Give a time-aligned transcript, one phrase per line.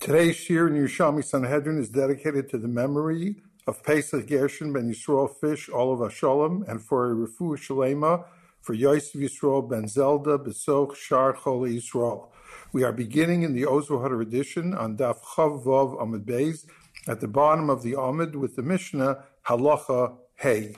[0.00, 5.28] Today's Shir in Yerushalmi Sanhedrin is dedicated to the memory of Pesach Gershon ben Yisrael
[5.28, 8.24] Fish, of Asholem, and for a Refu Shalema
[8.62, 12.28] for Yosef Yisrael ben Zelda Besoch Shar Chole Yisrael.
[12.72, 16.64] We are beginning in the Ozohar edition on Daf Chav Vav Amid Beis
[17.06, 20.76] at the bottom of the Amid with the Mishnah Halacha Hey.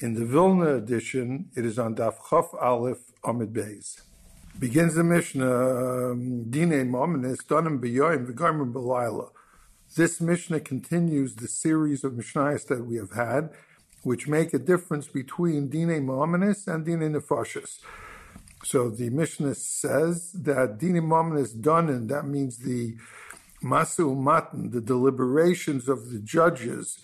[0.00, 4.02] In the Vilna edition, it is on Daf Chav Aleph Amid Beis.
[4.58, 9.30] Begins the Mishnah, um, Dine Mominis, Donim B'yoyim, V'garmim B'layla.
[9.96, 13.50] This Mishnah continues the series of Mishnayos that we have had,
[14.02, 17.80] which make a difference between Dine Mominis and Dine Nefashis.
[18.64, 22.96] So the Mishnah says that Dine Mominis Donin, that means the
[23.62, 26.98] Masu Matan, the deliberations of the judges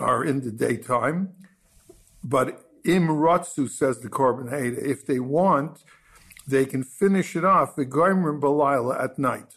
[0.00, 1.34] are in the daytime,
[2.22, 5.82] but Im Ratsu, says the Korban Ha'eda, if they want,
[6.46, 9.54] they can finish it off the Goimrim Balayla at night.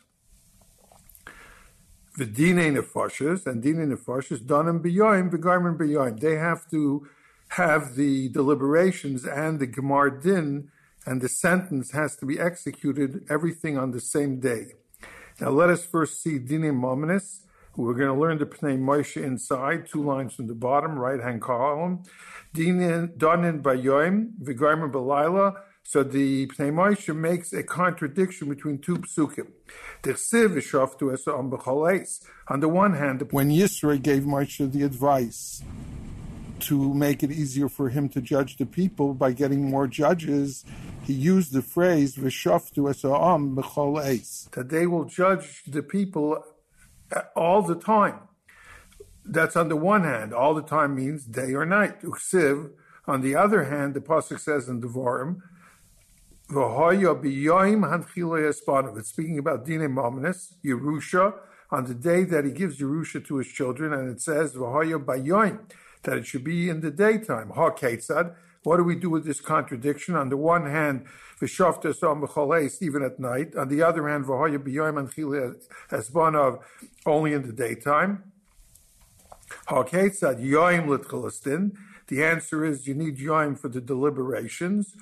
[2.16, 6.20] The Dine Nefashis and Dine Nefashis Danim B'yoim, the Goimrim B'yoim.
[6.20, 7.08] They have to
[7.50, 10.70] have the deliberations and the Gemar Din
[11.06, 14.74] and the sentence has to be executed, everything on the same day.
[15.40, 17.42] Now let us first see Dine Mominis.
[17.76, 21.44] We're going to learn the Pnei Moshe inside, two lines from the bottom, right hand
[21.44, 22.02] column.
[22.56, 23.16] Danin
[23.62, 25.56] Bayoim, Vigarma Belila,
[25.90, 29.48] so the Pnei Moshe makes a contradiction between two psukim.
[32.50, 35.64] On the one hand, when Yisro gave Moshe the advice
[36.60, 40.66] to make it easier for him to judge the people by getting more judges,
[41.06, 46.44] he used the phrase "v'shaftu esa'am b'chol that they will judge the people
[47.34, 48.20] all the time.
[49.24, 50.34] That's on the one hand.
[50.34, 52.04] All the time means day or night.
[52.04, 55.42] On the other hand, the pasuk says in Devarim,
[58.98, 61.34] it's speaking about Dine Mominus, Yerusha,
[61.72, 66.26] on the day that he gives Yerusha to his children, and it says that it
[66.26, 67.50] should be in the daytime.
[67.50, 67.72] Ha
[68.64, 70.16] What do we do with this contradiction?
[70.16, 71.06] On the one hand,
[71.42, 73.56] even at night.
[73.58, 74.26] On the other hand,
[77.06, 78.32] only in the daytime.
[82.08, 84.96] The answer is you need yoim for the deliberations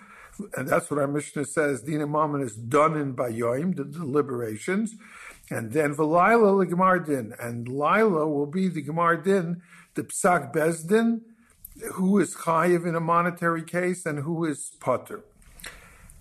[0.55, 1.81] and that's what our Mishnah says.
[1.81, 4.95] Dina Mammon is done in Bayoim, the deliberations,
[5.49, 9.61] and then Velila the Gemar Din, and Lila will be the Gemar Din,
[9.93, 11.21] the Psak Bezdin,
[11.93, 15.23] who is chayiv in a monetary case and who is potter.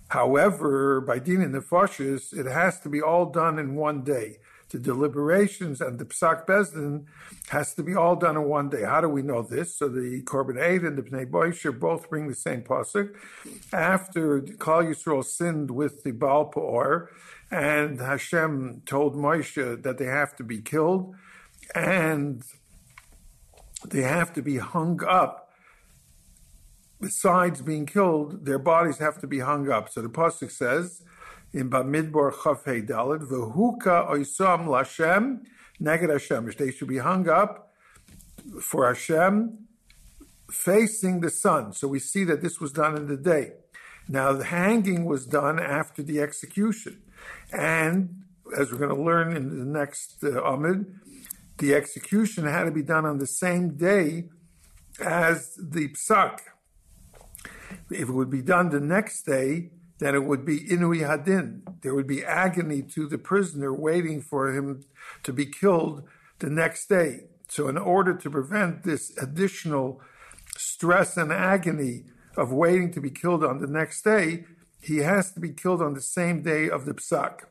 [0.09, 4.37] However, by din in the fashis, it has to be all done in one day
[4.69, 7.05] the deliberations and the Psak Bezdin
[7.49, 8.83] has to be all done in one day.
[8.83, 9.77] How do we know this?
[9.77, 13.13] So the Korban Eda and the Pnei Moshe both bring the same pasuk.
[13.71, 17.11] After Klal Yisrael sinned with the Baal Peor,
[17.51, 21.15] and Hashem told Moshe that they have to be killed,
[21.73, 22.43] and
[23.87, 25.51] they have to be hung up.
[26.99, 29.89] Besides being killed, their bodies have to be hung up.
[29.89, 31.03] So the pasuk says,
[31.55, 35.39] in Bamidbar Chafei Dalit, Vehuka Oisam Lashem,
[35.81, 36.51] Neged Hashem.
[36.57, 37.71] They should be hung up
[38.61, 39.59] for Hashem
[40.51, 41.71] facing the sun.
[41.71, 43.53] So we see that this was done in the day.
[44.09, 47.01] Now, the hanging was done after the execution.
[47.53, 48.23] And
[48.59, 50.93] as we're going to learn in the next uh, Amid,
[51.57, 54.25] the execution had to be done on the same day
[54.99, 56.39] as the psak.
[57.89, 61.61] If it would be done the next day, then it would be inui hadin.
[61.81, 64.83] There would be agony to the prisoner waiting for him
[65.23, 66.03] to be killed
[66.39, 67.27] the next day.
[67.47, 70.01] So, in order to prevent this additional
[70.57, 72.03] stress and agony
[72.35, 74.45] of waiting to be killed on the next day,
[74.81, 77.41] he has to be killed on the same day of the psak.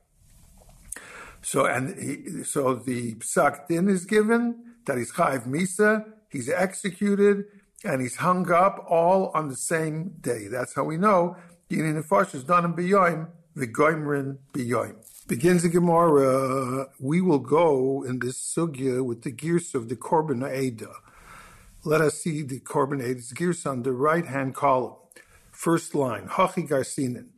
[1.43, 7.45] So, and he, so the psak din is given that he's chayv misa, he's executed,
[7.85, 10.49] and he's hung up all on the same day.
[10.49, 11.37] That's how we know
[11.71, 14.97] Dinin Nefash is done in Biyoim, Vigoimrin Biyoim.
[15.27, 20.45] Begins the Gemara, we will go in this sugya with the gears of the Korban
[20.55, 20.91] Eda.
[21.83, 24.97] Let us see the Korban Eda's gears on the right hand column.
[25.51, 27.29] First line, Hachi Garsinin.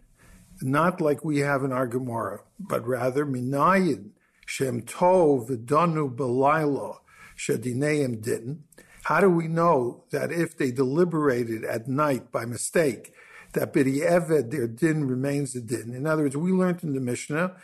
[0.60, 4.10] Not like we have in our Gemara, but rather Minayin,
[4.44, 6.96] Shem Tov, Vidanu Belayla,
[7.38, 8.64] Shadineim Din.
[9.04, 13.12] How do we know that if they deliberated at night by mistake,
[13.56, 15.94] that Eved, their din remains a din.
[15.94, 17.56] In other words, we learned in the Mishnah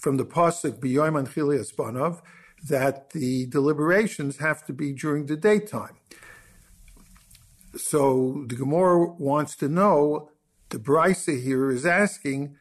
[0.00, 2.20] from the Pasuk B'yoim Anchili Espanov
[2.68, 5.96] that the deliberations have to be during the daytime.
[7.76, 10.30] So the Gemara wants to know,
[10.70, 12.56] the Brisa here is asking,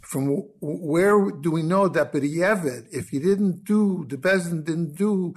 [0.00, 5.34] From where do we know that B'di'evet, if you didn't do, the Bezin didn't do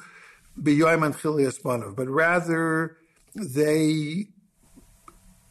[0.60, 2.98] B'yoyim and Chilias but rather
[3.34, 4.28] they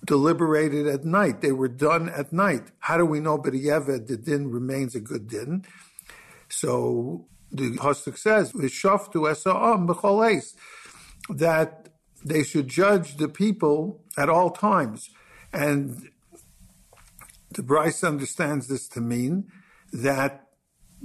[0.05, 1.41] deliberated at night.
[1.41, 2.71] They were done at night.
[2.81, 5.65] How do we know B'di'evet, the din remains a good din?
[6.49, 10.55] So the Pasuk says, V'shaftu esa'am b'chol
[11.29, 11.89] that
[12.25, 15.11] they should judge the people at all times.
[15.53, 16.11] And
[17.53, 19.51] the Bryce understands this to mean
[19.93, 20.47] that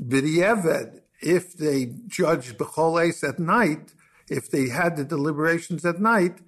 [0.02, 3.94] B'di'eved, if they judge B'chol at night,
[4.30, 6.40] if they had the deliberations at night,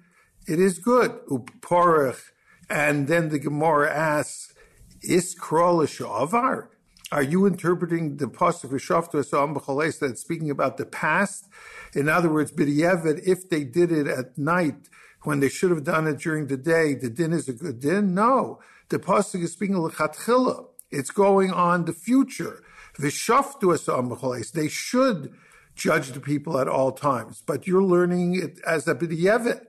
[0.46, 1.12] it is good.
[1.28, 2.20] Uporach.
[2.70, 4.54] And then the Gemara asks,
[5.02, 6.70] Is Krolish Avar?
[7.10, 11.48] Are you interpreting the pasuk b'chaleis that's speaking about the past?
[11.94, 14.90] In other words, b'di'evet, if they did it at night
[15.22, 18.12] when they should have done it during the day, the din is a good din?
[18.12, 18.60] No,
[18.90, 20.66] the pasuk is speaking lechatchila.
[20.90, 22.62] It's going on the future.
[22.98, 24.52] B'chaleis.
[24.52, 25.32] They should
[25.74, 29.67] judge the people at all times, but you're learning it as a b'di'evet.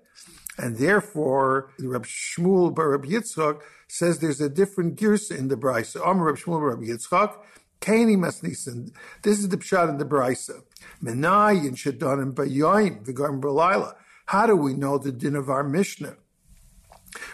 [0.59, 6.05] And therefore, Reb Shmuel Bar Reb Yitzchak says there's a different gears in the Brisa.
[6.05, 7.37] Amr Reb Shmuel Bar Reb Yitzchak,
[7.79, 8.91] Kaini Masnisan.
[9.23, 10.63] This is the pshat in the Brisa.
[11.01, 13.95] Menai and Shadanim Bayoim, Vigarim Balayla.
[14.25, 16.17] How do we know the din of our Mishnah?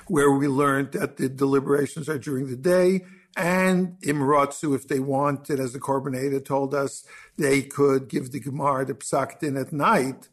[0.07, 3.01] Where we learned that the deliberations are during the day
[3.35, 7.03] and Imratsu, if they wanted, as the Korban told us,
[7.37, 10.29] they could give the Gemara the Psak din at night.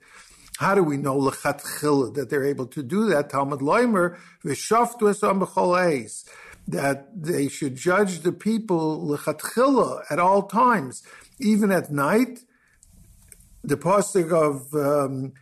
[0.58, 3.30] How do we know lechatchila that they're able to do that?
[3.30, 6.24] Talmud Loimer v'shaftu esam
[6.68, 11.02] that they should judge the people lechatchila at all times,
[11.40, 12.40] even at night.
[13.64, 15.32] The pasuk of um,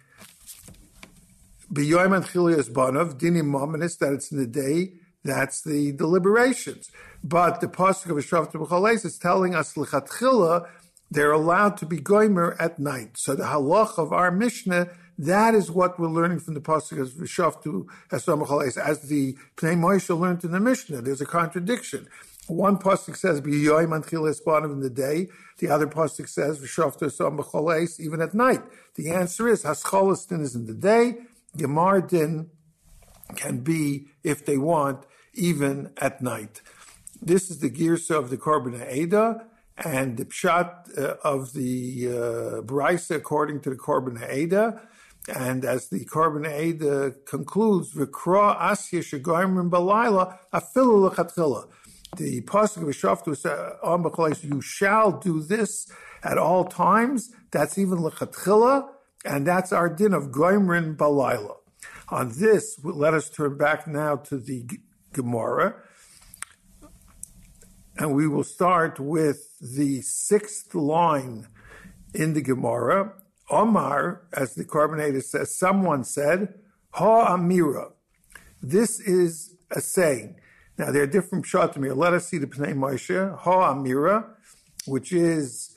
[1.73, 4.93] B'yoyim and Chilias Banav, Dinim Mominus, that it's in the day,
[5.25, 6.91] that's the deliberations.
[7.23, 10.67] But the pasuk of Shafta B'chaleis is telling us lechatchila
[11.11, 13.19] they're allowed to be goimer at night.
[13.19, 14.91] So the halach of our Mishnah,
[15.21, 20.19] that is what we're learning from the pasuk of V'shaftu Esam as the Pnei Moshe
[20.19, 21.03] learned in the Mishnah.
[21.03, 22.09] There's a contradiction.
[22.47, 25.29] One pasuk says B'yoyim Anchil Esbanav in the day.
[25.59, 28.63] The other pasuk says V'shaftu Esam even at night.
[28.95, 31.19] The answer is Hascholastin is in the day.
[31.55, 32.49] Gemar din
[33.37, 36.63] can be, if they want, even at night.
[37.21, 39.45] This is the girsa of the Korban Eda
[39.77, 42.13] and the pshat uh, of the uh,
[42.63, 44.81] brisa according to the Korban Ha'eda.
[45.29, 51.69] And as the Korban Ha'eda uh, concludes, "V'kra asya shegoyim balayla afilu lechatchila."
[52.17, 55.91] The pasuk of Shaftu uh, on b'chalais, you shall do this
[56.25, 57.31] at all times.
[57.51, 58.89] That's even lechatchila,
[59.25, 61.57] and that's our din of goimrin balayla.
[62.09, 64.67] On this, let us turn back now to the
[65.13, 65.77] Gemara
[68.01, 71.47] and we will start with the sixth line
[72.15, 73.13] in the Gemara.
[73.51, 76.55] Omar, as the Korban says, someone said,
[76.93, 77.93] Ha Amira.
[78.63, 80.37] This is a saying.
[80.79, 81.95] Now, there are different pshatim here.
[81.95, 83.39] Let us see the Pnei Moshe.
[83.39, 84.27] Ha Amira,
[84.87, 85.77] which is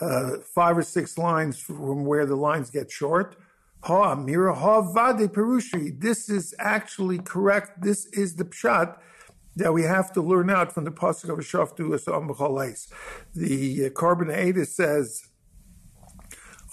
[0.00, 3.36] uh, five or six lines from where the lines get short.
[3.82, 6.00] Ha Amira, Ha Vade Perushi.
[6.00, 7.82] This is actually correct.
[7.82, 8.96] This is the pshat
[9.56, 12.88] that we have to learn out from the pasuk of Shaftu Esam B'chalais.
[13.34, 15.27] The uh, says,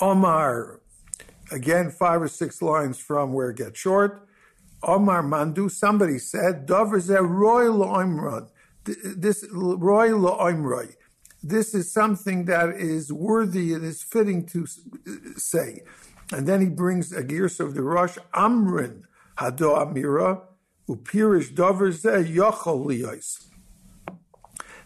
[0.02, 0.82] Omar,
[1.52, 4.28] again five or six lines from where it gets short.
[4.84, 8.50] Omar Mandu, somebody said, Dover ze roy lo'imron.
[8.84, 10.96] This roy lo'imroy.
[11.42, 14.66] This is something that is worthy, it is fitting to
[15.38, 15.84] say.
[16.32, 19.04] And then he brings a gears of the rush, Amrin,
[19.38, 20.42] Hado Amira,
[20.90, 23.48] Upirish dover yochol liyos.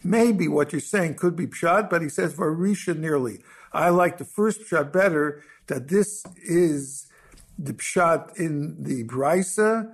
[0.01, 3.39] Maybe what you're saying could be pshat, but he says varisha nearly.
[3.73, 5.43] I like the first pshat better.
[5.67, 7.07] That this is
[7.57, 9.91] the pshat in the brisa,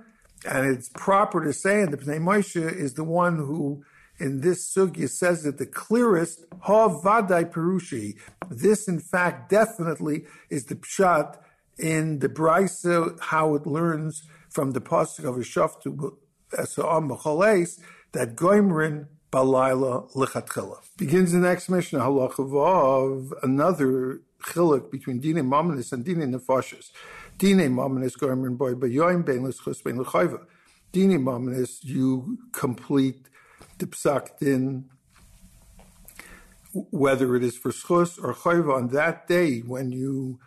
[0.48, 3.84] and it's proper to say, and the Pnei Moshe is the one who
[4.18, 8.16] in this sugya says that the clearest, ha vadai perushi.
[8.48, 11.36] This, in fact, definitely is the pshat
[11.78, 16.16] in the brisa, how it learns from the pasuk of Yishaftu
[16.52, 17.76] Esa'am
[18.12, 19.06] that Goimrin
[19.36, 20.78] Balayla Lichatchila.
[20.96, 26.90] Begins the next mission, Halachavav, another chiluk between Dine Mamanis and Dine Nefashis.
[27.36, 29.42] Dine Mamanis Goimrin Boy Bayoim Ben.
[30.92, 33.28] Dine you complete
[33.76, 34.88] the psak din
[36.72, 40.38] whether it is for schus or chayva on that day when you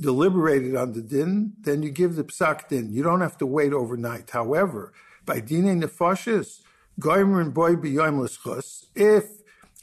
[0.00, 2.92] deliberated on the din, then you give the psak din.
[2.92, 4.30] You don't have to wait overnight.
[4.30, 4.92] However,
[5.24, 6.60] by dine nefashis,
[6.98, 7.76] boy
[8.94, 9.24] if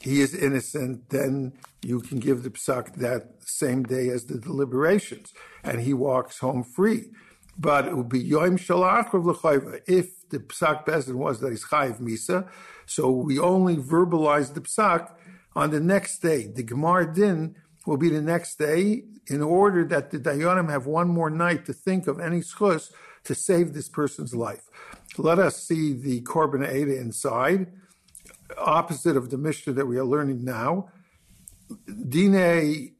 [0.00, 5.32] he is innocent, then you can give the psak that same day as the deliberations,
[5.64, 7.10] and he walks home free.
[7.58, 9.80] But it would be yoim shalachov l'chayva.
[9.86, 12.48] If the psak bezin was that he's chayiv misa,
[12.84, 15.10] so we only verbalize the psak
[15.54, 16.46] on the next day.
[16.46, 17.56] The gemar din
[17.86, 21.72] will be the next day in order that the dayanim have one more night to
[21.72, 22.90] think of any schus
[23.26, 24.62] to save this person's life.
[25.18, 27.72] Let us see the korban Ada inside,
[28.58, 30.88] opposite of the Mishnah that we are learning now.
[31.86, 32.92] Dine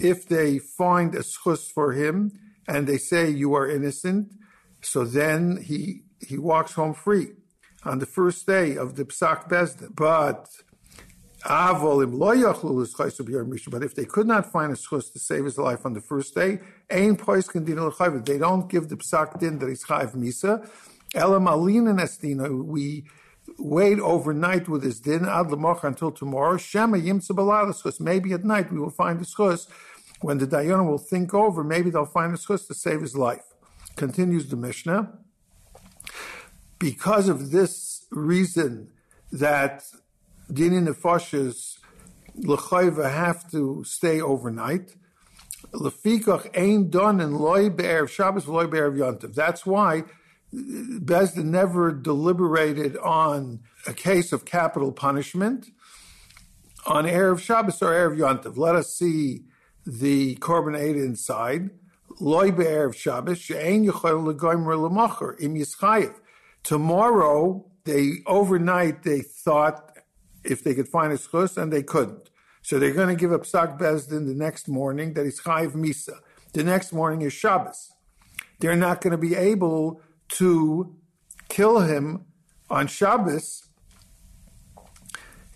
[0.00, 2.32] If they find a schus for him
[2.66, 4.32] and they say you are innocent,
[4.80, 7.32] so then he he walks home free
[7.84, 9.94] on the first day of the psak bezdin.
[9.94, 10.48] But
[11.44, 11.98] but
[13.82, 16.60] if they could not find a schus to save his life on the first day,
[16.88, 20.64] they don't give the psak din that he's chayv misa.
[21.14, 23.04] Nestina, we
[23.58, 26.58] wait overnight with his din ad until tomorrow.
[28.00, 29.66] Maybe at night we will find a schus.
[30.20, 33.42] When the dayan will think over, maybe they'll find a schus to save his life.
[33.96, 35.18] Continues the Mishnah.
[36.78, 38.92] Because of this reason
[39.32, 39.82] that
[40.52, 41.78] Dini Nefashis
[42.36, 44.94] L'chayva have to stay overnight.
[45.72, 49.34] Lefikach ain't done in loy be'erev Shabbos loy be'erev Yontiv.
[49.34, 50.04] That's why
[50.52, 55.70] Bezdin never deliberated on a case of capital punishment
[56.86, 58.56] on erev Shabbos or erev Yontiv.
[58.56, 59.44] Let us see
[59.86, 61.70] the korban inside.
[62.20, 66.14] Loy be'erev Shabbos she'ein yichol legoymer lemacher im yischayev.
[66.62, 69.91] Tomorrow, they overnight they thought
[70.44, 72.30] if they could find a schus, and they couldn't.
[72.62, 76.20] So they're going to give up Psak Bezdin the next morning, that is Chayiv Misa.
[76.52, 77.92] The next morning is Shabbos.
[78.60, 80.94] They're not going to be able to
[81.48, 82.26] kill him
[82.70, 83.68] on Shabbos.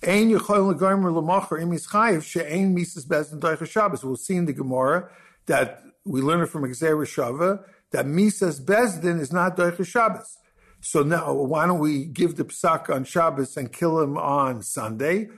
[0.02, 0.36] We'll
[4.16, 5.10] see in the Gemara
[5.46, 10.38] that we learn it from Xer Shava that Misas Bezdin is not Doicha Shabbos.
[10.80, 15.28] So now, why don't we give the psak on Shabbos and kill him on Sunday?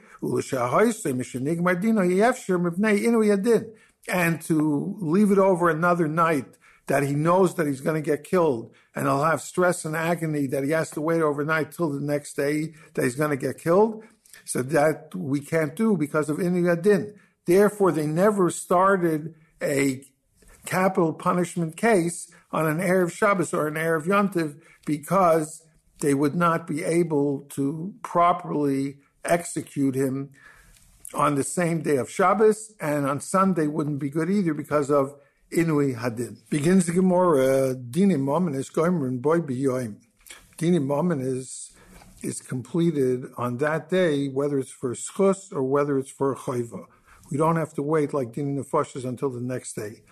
[4.09, 6.47] And to leave it over another night
[6.87, 10.47] that he knows that he's going to get killed and he'll have stress and agony
[10.47, 13.59] that he has to wait overnight till the next day that he's going to get
[13.59, 14.02] killed.
[14.45, 17.14] So that we can't do because of Inuyadin.
[17.47, 20.02] Therefore, they never started a
[20.68, 25.62] capital punishment case on an Erev Shabbos or an Erev Yontiv because
[26.00, 30.30] they would not be able to properly execute him
[31.14, 35.14] on the same day of Shabbos, and on Sunday wouldn't be good either because of
[35.50, 36.37] Inui Hadin.
[36.50, 39.96] Begins the Gemara, Dini Momen is Boy Biyoim.
[40.58, 41.72] Dini Momen is
[42.20, 46.84] is completed on that day, whether it's for schus or whether it's for chayva.
[47.30, 50.02] We don't have to wait like Dini Nefashas until the next day.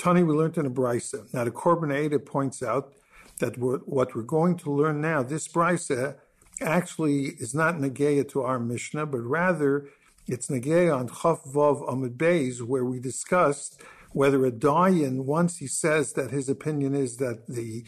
[0.00, 1.30] Tani, we learned in a brisa.
[1.34, 2.94] Now the Korban Ada points out
[3.38, 6.16] that what we're going to learn now, this brisa
[6.62, 9.90] actually is not negeya to our Mishnah, but rather
[10.26, 15.66] it's negeya on Chaf Vav Amid Beis, where we discussed whether a dayan, once he
[15.66, 17.84] says that his opinion is that the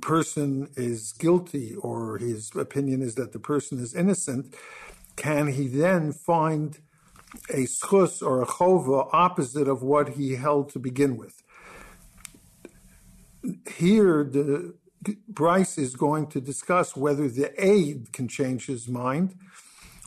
[0.00, 4.54] person is guilty or his opinion is that the person is innocent,
[5.16, 6.78] can he then find
[7.50, 11.42] a schus or a chova opposite of what he held to begin with.
[13.76, 14.74] Here, the
[15.28, 19.34] Bryce is going to discuss whether the aid can change his mind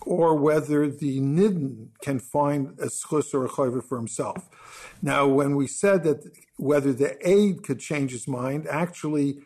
[0.02, 4.50] or whether the nidden can find a schus or a chayva for himself.
[5.02, 9.42] Now, when we said that whether the aid could change his mind, actually,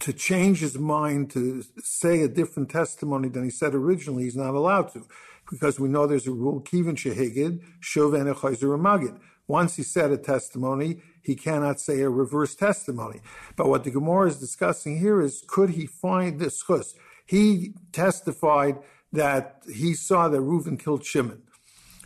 [0.00, 4.54] to change his mind to say a different testimony than he said originally, he's not
[4.54, 5.06] allowed to
[5.50, 9.18] because we know there's a rule, kivin shehigid, shoven magid.
[9.46, 13.20] Once he said a testimony, he cannot say a reverse testimony.
[13.56, 16.94] But what the Gemara is discussing here is, could he find this chus?
[17.24, 18.78] He testified
[19.12, 21.42] that he saw that Reuven killed Shimon.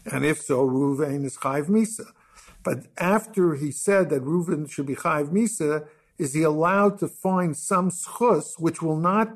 [0.05, 2.07] And if so, Reuven is chayv misa.
[2.63, 7.57] But after he said that Reuven should be chayv misa, is he allowed to find
[7.57, 9.29] some schus which will not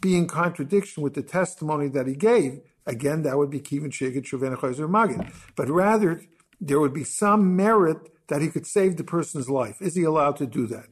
[0.00, 4.24] be in contradiction with the testimony that he gave Again, that would be Kivin Shegit
[4.24, 5.32] Shuven Magid.
[5.54, 6.22] But rather,
[6.60, 9.80] there would be some merit that he could save the person's life.
[9.80, 10.88] Is he allowed to do that?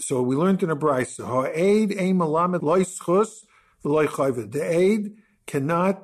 [0.00, 3.44] So we learned in a brayse, Ha'aid ein malamed loy schus
[3.82, 5.16] The aid
[5.46, 6.02] cannot,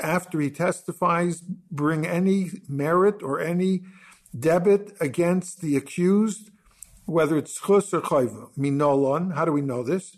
[0.00, 3.82] after he testifies, bring any merit or any
[4.36, 6.50] debit against the accused
[7.04, 8.48] whether it's chus or chayva.
[8.56, 10.16] Minolon, how do we know this?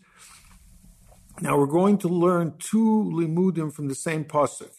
[1.41, 4.71] Now we're going to learn two limudim from the same pasuk.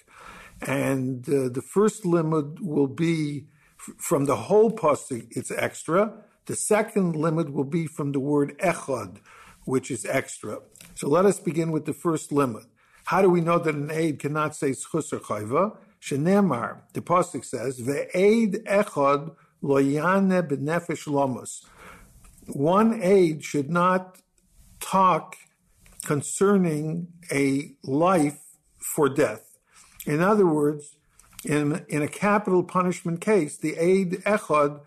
[0.61, 3.47] And uh, the first limud will be
[3.77, 6.13] f- from the whole pasuk, it's extra.
[6.45, 9.17] The second limud will be from the word echad,
[9.65, 10.59] which is extra.
[10.95, 12.67] So let us begin with the first limud.
[13.05, 15.75] How do we know that an aid cannot say schus or chayva?
[16.01, 21.65] Shenemar, the pasuk says, "Ve'aid echad lo yane b'nefesh lomus."
[22.47, 24.19] One aid should not
[24.79, 25.35] talk
[26.05, 28.39] concerning a life
[28.77, 29.57] for death.
[30.05, 30.95] In other words,
[31.43, 34.79] in, in a capital punishment case, the aid echad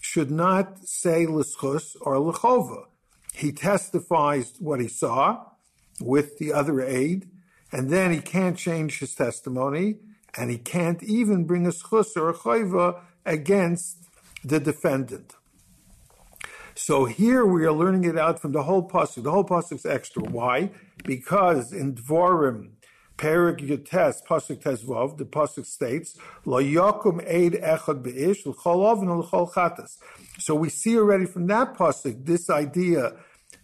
[0.00, 2.86] should not say l'schus or l'chova.
[3.34, 5.46] He testifies what he saw
[6.00, 7.28] with the other aid,
[7.70, 9.96] and then he can't change his testimony,
[10.36, 13.98] and he can't even bring a schus or a chayva against
[14.44, 15.34] the defendant.
[16.74, 19.24] So here we are learning it out from the whole pasuk.
[19.24, 20.22] The whole pasuk is extra.
[20.22, 20.70] Why?
[21.04, 22.70] Because in Dvorim,
[23.18, 29.52] Perik Yotes, pasuk Tezvav, the pasuk states, "Lo yakum eid echad beish l'chol oven l'chol
[29.52, 29.98] chatas."
[30.38, 33.16] So we see already from that pasuk this idea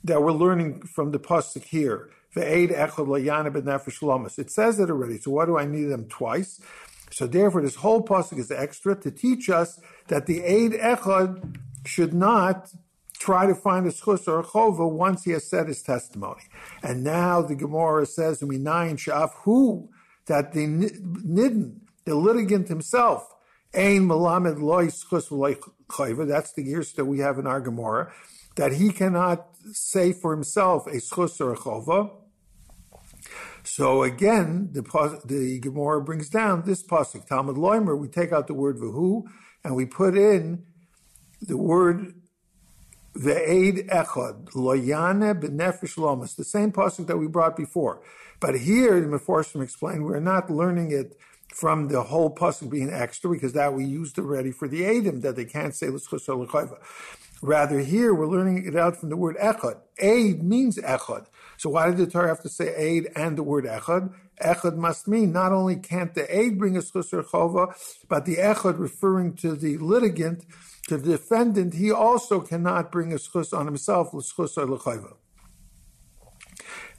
[0.04, 2.10] that we're learning from the pasuk here.
[2.36, 5.18] It says it already.
[5.18, 6.60] So why do I need them twice?
[7.10, 12.12] So therefore, this whole pasuk is extra to teach us that the aid echad should
[12.12, 12.70] not
[13.18, 16.42] try to find a schus or a chova once he has said his testimony.
[16.82, 19.88] And now the Gemara says, "Minayin shaf who
[20.26, 23.34] that the nidden, the litigant himself,
[23.75, 25.28] ein malamed loy schus
[25.88, 26.26] chova.
[26.26, 28.12] That's the years that we have in our Gemara,
[28.56, 32.10] that he cannot say for himself a schus or a chova."
[33.64, 34.82] So again, the
[35.25, 37.98] the Gemara brings down this pasuk Talmud Loimer.
[37.98, 39.25] We take out the word vahu
[39.62, 40.64] and we put in
[41.40, 42.14] the word
[43.18, 48.00] Ve'ed echad, loyane b'nefesh lomas, the same pasuk that we brought before.
[48.40, 51.18] But here, the Meforshim explained, we're not learning it
[51.52, 55.35] from the whole pasuk being extra, because that we used already for the Adim, that
[55.35, 56.78] they can't say l'schus or.
[57.40, 59.81] Rather, here we're learning it out from the word echad.
[59.98, 61.26] Aid means echad.
[61.57, 64.12] So why did the Torah have to say aid and the word echad?
[64.42, 67.74] Echad must mean not only can't the aid bring a schus or
[68.09, 70.44] but the echad referring to the litigant
[70.88, 75.16] to the defendant, he also cannot bring a schus on himself, l'schus or l'chayva.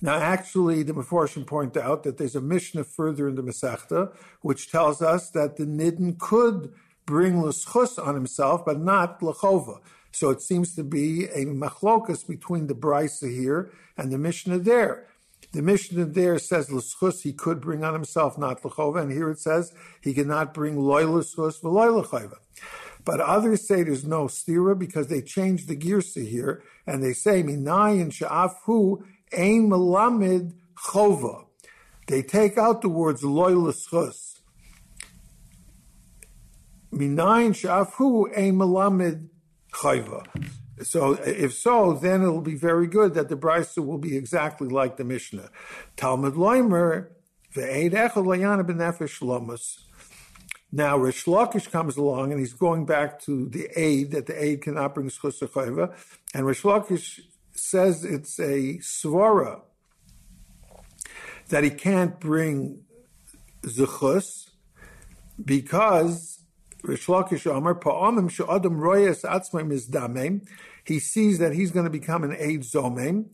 [0.01, 4.71] Now, actually, the Meforshim point out that there's a Mishnah further in the Masechta, which
[4.71, 6.73] tells us that the Nidden could
[7.05, 9.79] bring l'schus on himself, but not l'chova.
[10.11, 15.07] So it seems to be a machlokas between the Brisa here and the Mishnah there.
[15.51, 19.39] The Mishnah there says l'schus he could bring on himself, not l'chova, and here it
[19.39, 22.37] says he cannot bring loy l'schus v'loy l'chova.
[23.05, 27.43] But others say there's no stira because they changed the girsa here and they say
[27.43, 31.45] minayin sha'afu ein melamid chova.
[32.07, 34.39] They take out the words loy l'schus.
[36.91, 39.29] Minayin sha'afu ein melamid
[39.73, 40.25] chayva.
[40.81, 44.95] So if so, then it'll be very good that the brisa will be exactly like
[44.97, 45.49] the Mishnah.
[45.97, 47.07] Talmud Loimer
[47.53, 49.79] ve'ed echad layana b'nefesh lomus.
[50.71, 54.61] Now Rish Lakish comes along and he's going back to the aid that the aid
[54.61, 55.41] cannot bring schus
[56.33, 59.61] and Rish Lakish says it's a svara
[61.49, 62.83] that he can't bring
[63.63, 64.51] zechus
[65.43, 66.43] because
[66.83, 70.47] Rish Lakish Amar pa'amim she'adam royes atzmai mizdamem.
[70.85, 73.25] He sees that he's going to become an aid zomem.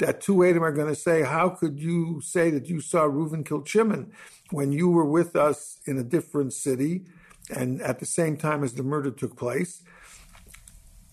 [0.00, 3.46] That two Adam are going to say, "How could you say that you saw Reuven
[3.46, 4.12] kill Shimon?"
[4.50, 7.04] when you were with us in a different city
[7.54, 9.82] and at the same time as the murder took place.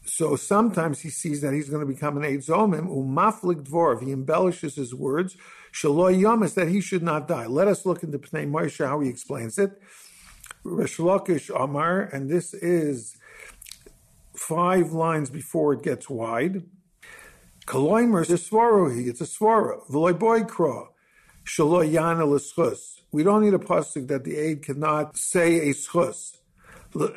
[0.05, 4.03] So sometimes he sees that he's going to become an Eid Zomim, umaflik dvorv.
[4.03, 5.37] He embellishes his words.
[5.71, 7.45] Shaloi yomis, that he should not die.
[7.45, 9.79] Let us look into Pnei Moshe, how he explains it.
[10.63, 13.17] Rish Lakish Amar, and this is
[14.35, 16.63] five lines before it gets wide.
[17.67, 19.85] Kaloimer is a svarohi, it's a svara.
[19.89, 20.39] V'loy boy.
[21.43, 23.01] Shaloi yana l'schus.
[23.11, 26.37] We don't need a pasuk that the aid cannot say a schus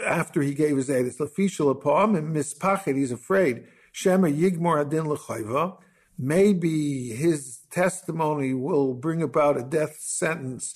[0.05, 1.07] after he gave his aid.
[1.07, 2.97] It's lafishal poem and mispachet.
[2.97, 3.65] He's afraid.
[3.93, 5.79] Shema yigmor adin l'chayva.
[6.19, 10.75] Maybe his testimony will bring about a death sentence.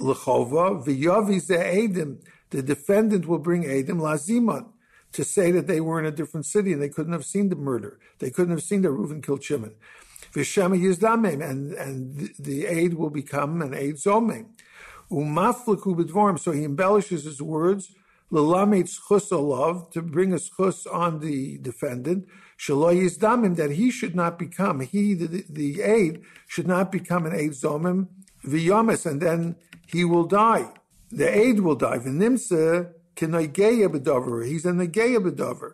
[0.00, 2.24] L'chova v'yavi edim.
[2.48, 4.70] The defendant will bring edim laziman
[5.14, 7.56] to say that they were in a different city and they couldn't have seen the
[7.56, 7.98] murder.
[8.18, 9.74] They couldn't have seen that Reuven killed Shimon.
[10.32, 14.46] Vishema Yizdamim, and and the aid will become an aid zomim.
[15.10, 17.92] Umafliku so he embellishes his words.
[18.32, 22.26] Lelamed schus olav, to bring a schus on the defendant,
[22.58, 27.34] shalo yizdamim, that he should not become, he, the, the aid, should not become an
[27.34, 28.08] aid zomim,
[28.44, 29.54] viyamis, and then
[29.86, 30.68] he will die.
[31.12, 31.98] The aid will die.
[31.98, 33.28] V'nimsa he's
[34.64, 35.72] a negeya bedover.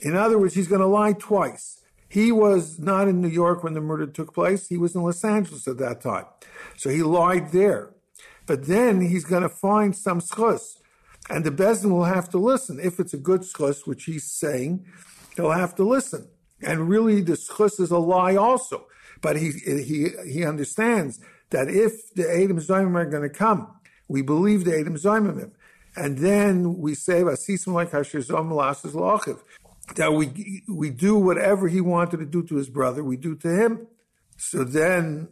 [0.00, 1.80] In other words, he's going to lie twice.
[2.08, 4.68] He was not in New York when the murder took place.
[4.68, 6.26] He was in Los Angeles at that time.
[6.76, 7.94] So he lied there.
[8.46, 10.76] But then he's going to find some schus.
[11.28, 12.78] And the Bezdin will have to listen.
[12.80, 14.86] If it's a good schus, which he's saying,
[15.36, 16.28] they'll have to listen.
[16.62, 18.86] And really, the schus is a lie also.
[19.20, 23.68] But he, he, he understands that if the Adam Zayimim are going to come,
[24.08, 25.50] we believe the Adam Zayimim.
[25.96, 27.22] And then we say,
[29.94, 33.48] that we we do whatever he wanted to do to his brother, we do to
[33.48, 33.86] him.
[34.36, 35.28] So then,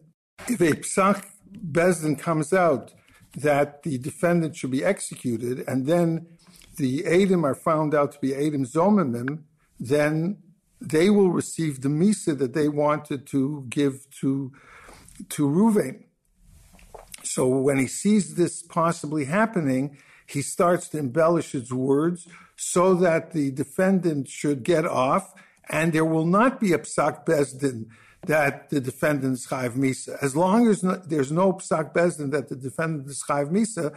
[0.48, 1.24] if a psak
[1.72, 2.92] bezdin comes out
[3.37, 6.27] that the defendant should be executed, and then
[6.77, 9.42] the Adam are found out to be Adam Zomimim,
[9.79, 10.38] then
[10.81, 14.53] they will receive the misa that they wanted to give to
[15.31, 16.05] to Ruvain.
[17.22, 23.32] So when he sees this possibly happening, he starts to embellish his words so that
[23.32, 25.32] the defendant should get off,
[25.68, 27.87] and there will not be a psak bezdin
[28.26, 30.16] that the defendant is chayv misa.
[30.22, 33.94] As long as no, there's no psak bezdin that the defendant is chayv misa,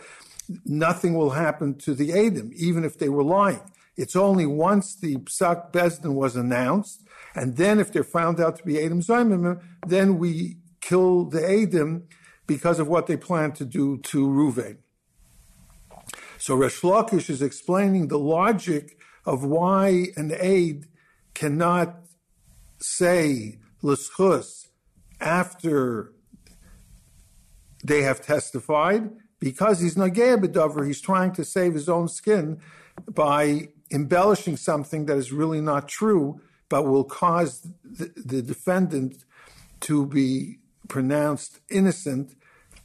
[0.65, 3.61] nothing will happen to the Adam, even if they were lying.
[3.95, 7.01] It's only once the psak bezdin was announced,
[7.35, 12.07] and then if they're found out to be Adam Zaymim, then we kill the Adam
[12.47, 14.77] because of what they plan to do to Ruvain.
[16.47, 20.86] So Resh Lakish is explaining the logic of why an aid
[21.33, 21.97] cannot
[22.79, 24.69] say l'schus
[25.19, 26.13] after
[27.83, 29.10] they have testified
[29.41, 30.88] because he's nagea bedover.
[30.88, 32.62] He's trying to save his own skin
[33.10, 39.25] by embellishing something that is really not true, but will cause the, the defendant
[39.81, 42.38] to be pronounced innocent.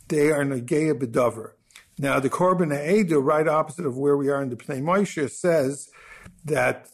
[0.09, 1.53] They are nagea bedover.
[1.99, 5.91] Now, the Korban Eda, right opposite of where we are in the Pnei Moshe, says
[6.45, 6.89] that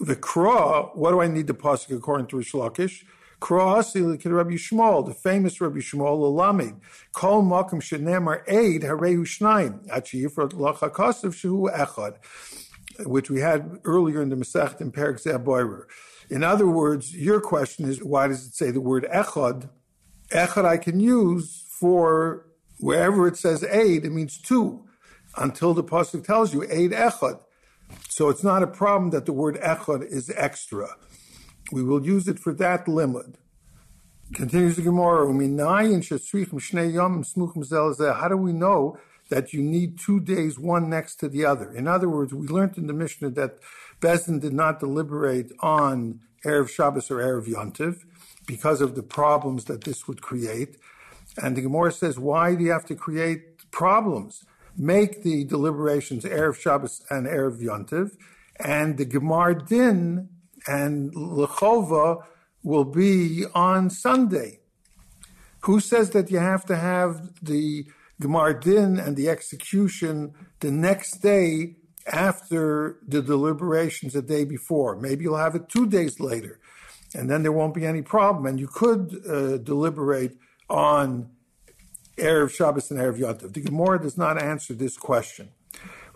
[0.00, 3.04] the Kra, what do I need the pasuk according to Rish Lakish?
[3.50, 6.76] Rabbi Shmuel, the famous Rabbi Shmuel Lalamid,
[7.12, 12.16] Kol Makom Shenemar Eid Harehu Shnaim, Achiyifrat Lachakasav Shehu Echad,
[13.06, 15.84] which we had earlier in the Masech in Perik Zeh
[16.30, 19.68] In other words, your question is why does it say the word Echad?
[20.30, 22.46] Echad I can use for
[22.82, 24.84] Wherever it says aid, it means two,
[25.36, 27.38] until the pasuk tells you aid echad.
[28.08, 30.96] So it's not a problem that the word echad is extra.
[31.70, 33.38] We will use it for that limit.
[34.34, 35.26] Continues the Gemara,
[38.14, 41.70] how do we know that you need two days, one next to the other?
[41.70, 43.60] In other words, we learned in the Mishnah that
[44.00, 48.00] Bezdin did not deliberate on Erev Shabbos or Erev Yontiv
[48.44, 50.78] because of the problems that this would create.
[51.38, 54.44] And the Gemara says, why do you have to create problems?
[54.76, 58.16] Make the deliberations Erev Shabbos and Erev Yontiv,
[58.58, 60.28] and the Gemar Din
[60.66, 62.22] and Lechova
[62.62, 64.60] will be on Sunday.
[65.60, 67.86] Who says that you have to have the
[68.20, 74.96] Gemar Din and the execution the next day after the deliberations the day before?
[74.96, 76.60] Maybe you'll have it two days later,
[77.14, 78.46] and then there won't be any problem.
[78.46, 80.36] And you could uh, deliberate
[80.72, 81.28] on
[82.16, 83.52] Erev Shabbos and Erev Yontif.
[83.52, 85.50] The Gemara does not answer this question.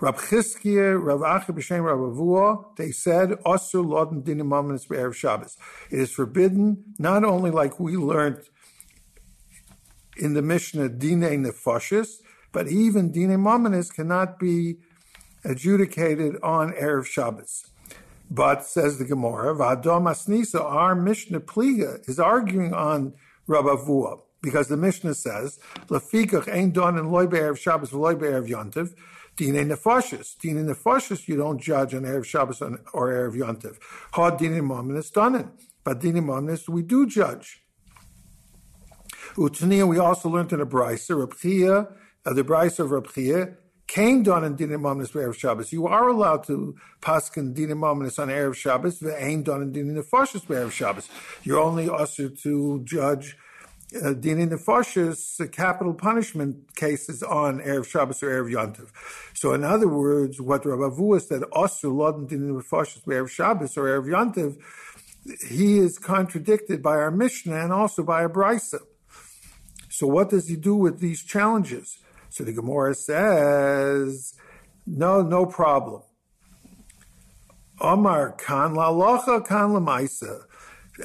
[0.01, 5.57] Rab Chizkiah, Rav Achi B'Shem, Rav Avua, they said, Osur Lodin Dinim Amanis Erev Shabbos.
[5.91, 8.43] It is forbidden, not only like we learned
[10.17, 12.21] in the Mishnah, Dine Nefashis,
[12.53, 14.77] but even Dine Mamanis cannot be
[15.45, 17.67] adjudicated on Erev Shabbos.
[18.31, 23.15] But, says the Gemara, Vadom Asnisa, our Mishnah Pliga, is arguing on
[23.47, 28.49] Rav Avua because the Mishnah says, "Lafikach ein don and loy be'erev Shabbos v'loy be'erev
[28.49, 28.95] Yontiv."
[29.37, 30.39] Dine nefashis.
[30.39, 33.77] Dine nefashis, you don't judge on Erev Shabbos or Erev Yontiv.
[34.13, 35.51] Ha dine mominus donen.
[35.85, 37.63] But dine mominus, we do judge.
[39.37, 41.93] Utania, we also learned in the Brisa, Rabchia,
[42.25, 45.73] uh, the Brisa of Rabchia, came done in Dinim Mominus Erev Shabbos.
[45.73, 50.47] You are allowed to paskin Dinim Mominus on Erev Shabbos, ain't done in Dinim Nefashis
[50.47, 51.09] Erev Shabbos.
[51.43, 53.37] You're only also to judge
[53.95, 58.89] uh, Dini Nefashis, capital punishment cases on Erev Shabbos or Erev Yontiv.
[59.35, 63.85] So, in other words, what Rav Avua said, Osir Lodin Dini Nefashis Erev Shabbos or
[63.85, 64.57] Erev Yontiv,
[65.49, 68.81] he is contradicted by our Mishnah and also by a Brisa.
[69.89, 71.99] So, what does he do with these challenges?
[72.37, 74.35] So the Gemara says,
[74.87, 76.03] no, no problem.
[77.81, 80.45] Omar kan la locha kan la maisa,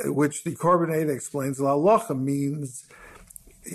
[0.05, 2.85] which the Korban explains la locha means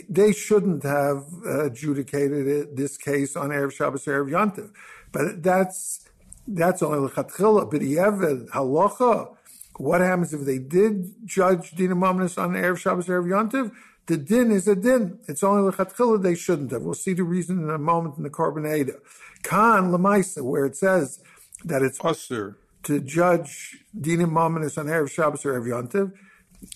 [0.09, 4.71] they shouldn't have adjudicated it, this case on Erev Shabbos, Erev Yantiv.
[5.13, 6.09] But that's,
[6.47, 7.71] that's only lechatchila.
[7.71, 9.37] But halacha,
[9.77, 13.73] what happens if they did judge Dina Mamnis on Erev Shabbos, Erev Yantiv?
[14.07, 15.19] The din is a din.
[15.29, 16.83] It's only lechatchila they shouldn't have.
[16.83, 18.95] We'll see the reason in a moment in the Eda.
[19.43, 21.21] Khan Lamaisa, where it says
[21.65, 22.57] that it's Usher.
[22.87, 26.13] To judge Dina Mamnis on Erev Shabbos or Erev Yantiv,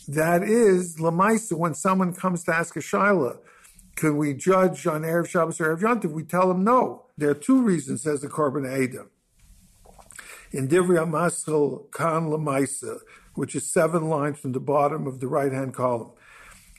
[0.09, 3.39] that is Lamaisa, when someone comes to ask a Shaila,
[3.95, 6.11] can we judge on Erev Shabbos or Erev Yantiv?
[6.11, 7.07] We tell them no.
[7.17, 9.07] There are two reasons, says the Korban Eda.
[10.51, 12.99] In Divrei Maschil Kan Lamaisa,
[13.35, 16.11] which is seven lines from the bottom of the right hand column.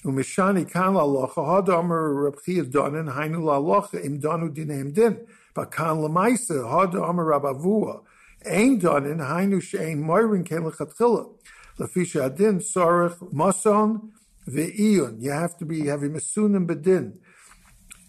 [0.04, 4.94] Umishani kan la locha had amar Reb Chia donen hainu la locha im donu dineim
[4.94, 5.26] din.
[5.54, 8.02] But kan lemaisa had amar Rab Avua
[8.46, 11.34] ein donen hainu shein moirin ken lechatchila.
[11.80, 14.12] Lafisha adin sorech mason
[14.48, 15.22] ve'iyun.
[15.22, 17.20] You have to be having masunim bedin.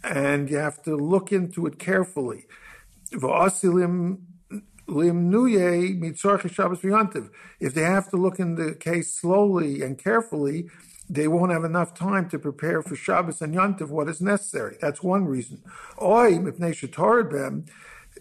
[0.05, 2.47] And you have to look into it carefully.
[3.13, 4.51] V'yantiv.
[7.61, 10.69] If they have to look in the case slowly and carefully,
[11.09, 14.77] they won't have enough time to prepare for Shabbos and Yantiv what is necessary.
[14.81, 15.63] That's one reason.
[16.01, 16.39] Oy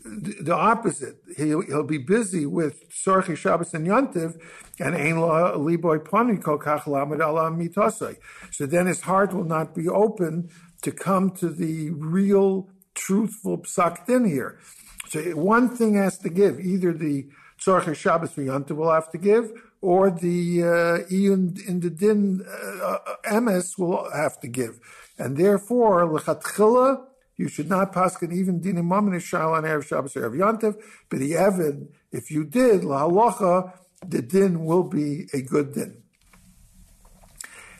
[0.03, 1.17] the opposite.
[1.37, 4.39] He'll, he'll be busy with Sorchi Shabbos and Yantiv,
[4.79, 8.17] and Ein Liboy Pani Kol Lamed Ala Mitosai.
[8.51, 10.49] So then his heart will not be open
[10.81, 14.59] to come to the real, truthful psak din here.
[15.07, 16.59] So one thing has to give.
[16.59, 17.27] Either the
[17.59, 22.97] Tzorche Shabbos Yantiv will have to give, or the uh, in, in the din uh,
[23.25, 24.79] emes will have to give,
[25.17, 27.05] and therefore lechatchila
[27.41, 30.75] you should not paskin even dinim mamin shal on erev Shabbos erev Yantiv,
[31.09, 33.73] but evid if you did la halacha
[34.05, 36.01] the din will be a good din.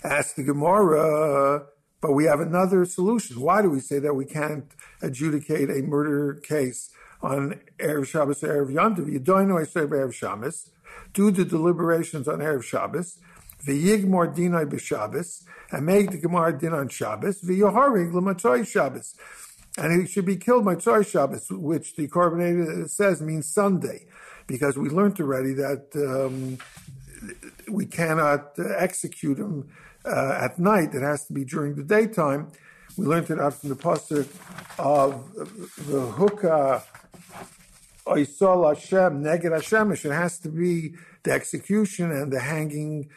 [0.04, 1.66] Ask the Gemara,
[2.02, 3.40] but we have another solution.
[3.40, 4.66] Why do we say that we can't
[5.02, 6.90] adjudicate a murder case
[7.22, 9.12] on erev Shabbos erev Yantiv?
[9.12, 10.72] You don't know erev Shabbos
[11.14, 13.18] do the deliberations on Erev Shabbos,
[13.66, 19.16] v'yigmor dinai b'Shabbos, and make the Gemara din on Shabbos, v'yoharig l'matzoi Shabbos.
[19.78, 24.06] And he should be killed matzoi Shabbos, which the Korban says means Sunday,
[24.48, 26.58] because we learned already that um,
[27.70, 29.70] we cannot execute him
[30.06, 30.94] uh, at night.
[30.94, 32.52] It has to be during the daytime.
[32.98, 34.28] We learned it out from the pasuk
[34.78, 35.34] of
[35.88, 36.84] the hookah
[38.06, 43.10] Oisol Hashem, Neged Hashem, it has to be the execution and the hanging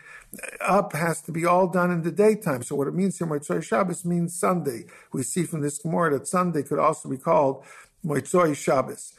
[0.60, 2.62] up has to be all done in the daytime.
[2.62, 4.86] So what it means here, Moitzoi Shabbos means Sunday.
[5.12, 7.64] We see from this Gemara that Sunday could also be called
[8.04, 9.14] Moitzoi Shabbos.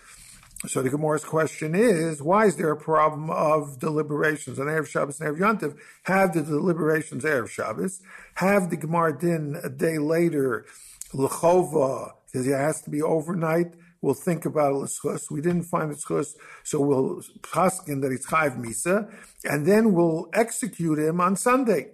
[0.68, 5.20] So the Gemara's question is, why is there a problem of deliberations on Erev Shabbos
[5.20, 5.78] and Erev Yontiv?
[6.04, 8.02] Have the deliberations Erev Shabbos,
[8.36, 10.66] have the Gemara din a day later,
[11.14, 13.76] Lechova, because it has to be overnight,
[14.06, 15.32] we'll think about l'schus.
[15.32, 19.12] We didn't find l'schus, so we'll paskin that it's chayv misa,
[19.44, 21.88] and then we'll execute him on Sunday.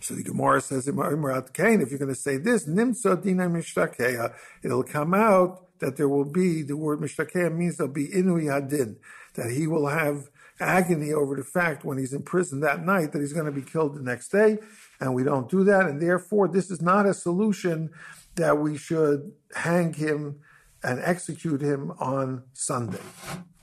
[0.00, 5.14] So the Gemara says if you're going to say this, nimsa dina mishtakeya, it'll come
[5.14, 8.96] out that there will be, the word mishtakeya means there'll be inu yadin,
[9.36, 10.28] that he will have
[10.60, 13.62] agony over the fact when he's in prison that night that he's going to be
[13.62, 14.58] killed the next day,
[15.00, 17.90] and we don't do that, and therefore this is not a solution
[18.36, 20.40] that we should hang him
[20.82, 22.98] and execute him on Sunday.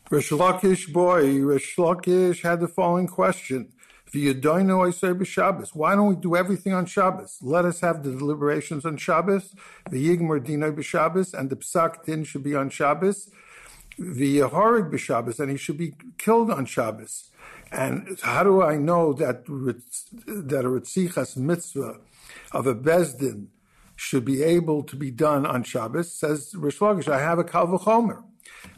[0.09, 3.71] Rish Lakish boy, Rish Lakish had the following question.
[4.13, 4.33] Why
[5.95, 7.37] don't we do everything on Shabbos?
[7.41, 9.55] Let us have the deliberations on Shabbos.
[9.89, 13.29] V'yigmar dinoi b'Shabbos, and the psak din should be on Shabbos.
[13.97, 17.29] V'yaharig b'Shabbos, and he should be killed on Shabbos.
[17.71, 22.01] And how do I know that that a ritzichas mitzvah
[22.51, 23.47] of a bezdin
[24.01, 28.23] should be able to be done on Shabbos, says Rish Lakish, I have a Kalvachomer.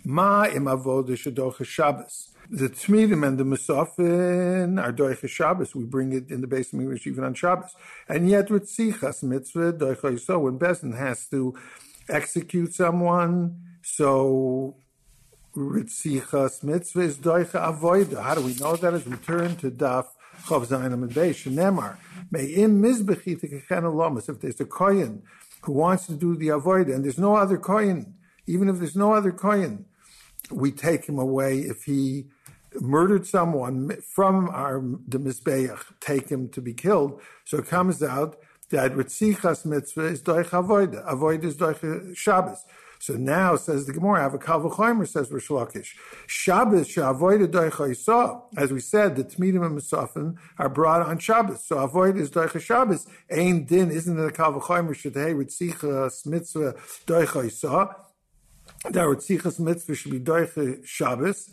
[0.03, 2.33] Ma im avodah shadocha Shabbos.
[2.49, 5.73] The Tzmidim and the Mesofin are Doicha Shabbos.
[5.73, 7.73] We bring it in the Beis HaMikdash even on Shabbos.
[8.09, 11.55] And yet with Sichas Mitzvah, Doicha So when Bezdin has to
[12.09, 14.75] execute someone, so
[15.55, 18.21] Ritzichas Mitzvah is Doicha Avoida.
[18.21, 18.93] How do we know that?
[18.93, 20.07] As we turn to Daf
[20.49, 20.69] If
[24.41, 25.23] there's a Kohen
[25.61, 29.13] who wants to do the avoid, and there's no other Kohen, even if there's no
[29.13, 29.85] other Kohen,
[30.51, 32.25] we take him away if he
[32.81, 37.21] murdered someone from our the Mizbeach, take him to be killed.
[37.45, 38.37] So it comes out
[38.69, 41.05] that Ritzichas Mitzvah is Doich Avoida.
[41.07, 42.65] Avoida is Doich Shabbos.
[43.03, 45.89] So now says the Gemara, have a Kalvachomer, says Rish Lakish.
[46.25, 51.65] Shabbos sha'avoid doicha As we said, the Tmidim and Mesafim are brought on Shabbos.
[51.65, 53.05] So avoid is doicha Shabbos.
[53.29, 57.93] Ain din, isn't it a Kalvachomer, shetei ritzicha mitzvah doicha isa?
[58.85, 61.49] That ritzichas mitzvah should be doicha Shabbos.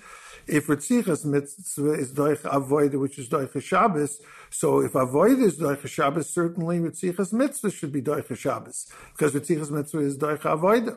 [0.46, 5.84] If Ritzichas mitzvah is doich avoid, which is doich Shabbos, so if avoid is doich
[5.86, 10.96] Shabbos, certainly Ritzichas mitzvah should be doich Shabbos, because Ritzichas mitzvah is doich avoid.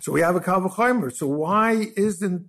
[0.00, 1.12] So we have a Kalvachomer.
[1.12, 2.46] So why isn't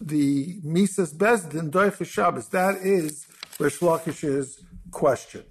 [0.00, 2.48] the Mises Bezdin doich Shabbos?
[2.48, 3.26] That is
[3.58, 5.44] Rish Lakish's question.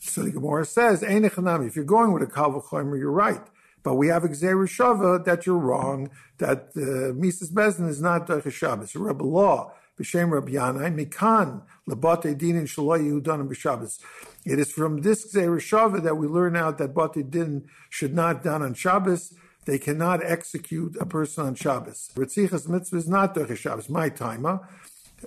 [0.00, 3.42] So the Gemara says, if you're going with a Kalvachomer, you're right.
[3.82, 8.52] But we have Xer Shava that you're wrong, that uh, Mises Bezdin is not Doich
[8.52, 8.94] Shabbos.
[8.94, 14.00] Rebbe Law, B'Shem Rabbi Yanai, Mikan, Labate Din and Shaloi Yehudanim B'Shabbos.
[14.44, 18.42] It is from this Xer Shava that we learn out that Bate Din should not
[18.42, 19.34] done on Shabbos.
[19.68, 22.10] They cannot execute a person on Shabbos.
[22.14, 24.66] Ritzichas mitzvah is not Doich Shabbos, my timer.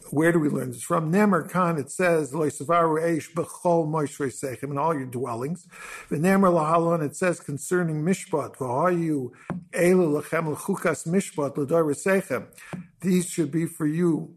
[0.09, 1.11] Where do we learn this from?
[1.11, 5.67] Nemer Khan, it says, Loisavaru Eish Bechol Moishre Sechem, in all your dwellings.
[6.09, 9.29] Nemer Lahalon, it says concerning Mishpat, V'hayu
[9.73, 12.47] Eilu Lechem Lechukas Mishpat.
[13.01, 14.33] These should be for you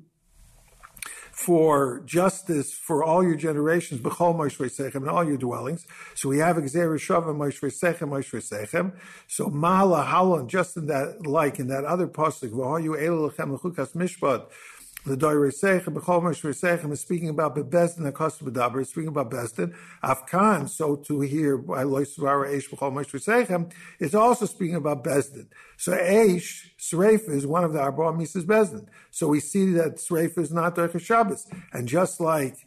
[1.34, 5.84] for justice for all your generations, b'chol moishvei sechem, in all your dwellings.
[6.14, 8.92] So we have exer shava moishvei sechem, moishvei sechem.
[9.26, 13.94] So mala halon, just in that, like in that other pasuk, v'hayu elu lechem lechukas
[13.94, 14.46] mishpat,
[15.04, 19.74] the Doire Moshe Seichem is speaking about Bebesdin and Kosta B'daber, is speaking about Besdin.
[20.02, 25.48] Afkan, so to hear by Lois Svara Eish Seichem, is also speaking about Besdin.
[25.76, 28.86] So Eish, Sreif is one of the Arba Mises Besdin.
[29.10, 31.46] So we see that Sreif is not Doicha Shabbos.
[31.72, 32.66] And just like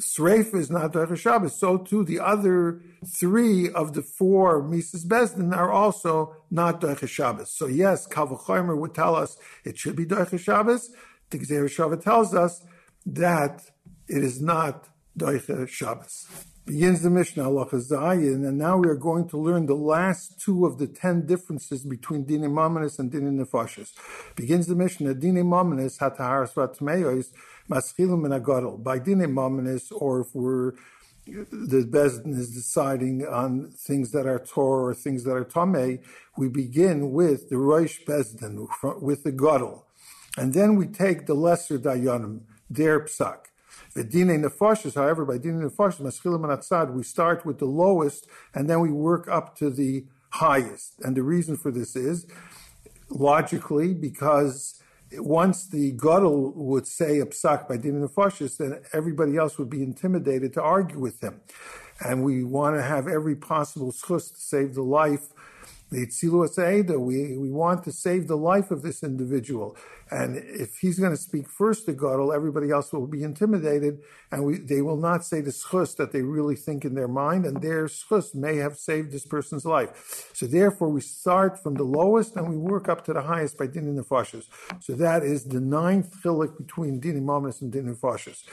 [0.00, 5.54] Sreif is not Doicha Shabbos, so too the other three of the four Mises Besdin
[5.54, 7.50] are also not Doicha Shabbos.
[7.52, 10.90] So yes, Kalvachomer would tell us it should be Doicha Shabbos.
[11.28, 12.64] The Shavah tells us
[13.06, 13.62] that
[14.08, 16.28] it is not Doicha Shabbos.
[16.70, 20.64] Begins the Mishnah, Allah Zayin, and now we are going to learn the last two
[20.66, 23.90] of the ten differences between Dine Mamanis and Dine Nefashis.
[24.36, 27.32] Begins the Mishnah, Dine Mamanis, Hataharas Vatmeyois,
[27.68, 28.80] Maschilim and Agadol.
[28.84, 30.74] By Dine Mamanis, or if we're
[31.26, 36.00] the Bezdin is deciding on things that are Torah or things that are Tameh,
[36.38, 38.68] we begin with the Rosh Bezdin,
[39.02, 39.86] with the Gadol.
[40.38, 43.49] And then we take the lesser Dayanim, their psak.
[43.94, 48.26] The Dine Nefashis, however, by Dine Nefashis, Maschilim and Atzad, we start with the lowest
[48.54, 51.00] and then we work up to the highest.
[51.00, 52.26] And the reason for this is,
[53.08, 54.80] logically, because
[55.14, 59.82] once the Gadol would say a psak by Dine Nefashis, then everybody else would be
[59.82, 61.40] intimidated to argue with him.
[62.00, 65.30] And we want to have every possible schus to save the life
[65.90, 69.76] the Tzilus Aida, we, we want to save the life of this individual.
[70.10, 74.00] And if he's going to speak first to Gadol, everybody else will be intimidated,
[74.32, 77.44] and we, they will not say the schus that they really think in their mind,
[77.44, 80.30] and their schus may have saved this person's life.
[80.32, 83.66] So therefore, we start from the lowest and we work up to the highest by
[83.66, 84.46] din nefashis.
[84.80, 88.44] So that is the ninth chilik between din mamas and din nefashis.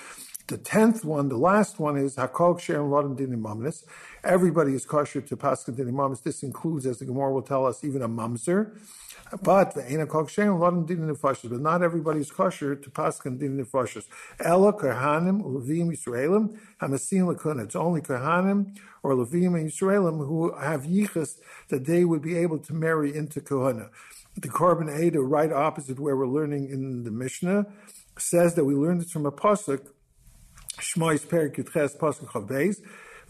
[0.48, 3.74] The tenth one, the last one is Hakol Ksher and Rodin Din
[4.24, 6.24] Everybody is kosher to Paskin Din Imamnis.
[6.24, 8.80] This includes, as the Gemara will tell us, even a mamzer.
[9.44, 11.50] But the Ein Hakol Ksher and Rodin Din Nefashis.
[11.50, 14.06] But not everybody is kosher to Paskin Din Nefashis.
[14.40, 17.66] Ella Kohanim Levim Yisraelim Hamasin Lakuna.
[17.66, 22.60] It's only Kohanim or Levim and Yisraelim who have yichus that they would be able
[22.60, 23.90] to marry into Kohana.
[24.38, 27.66] The Korban Eda, right opposite where we're learning in the Mishnah,
[28.18, 29.88] says that we learned it from a pasuk
[30.80, 32.82] Shmois Perik Yutches Pasuk Chav Beis.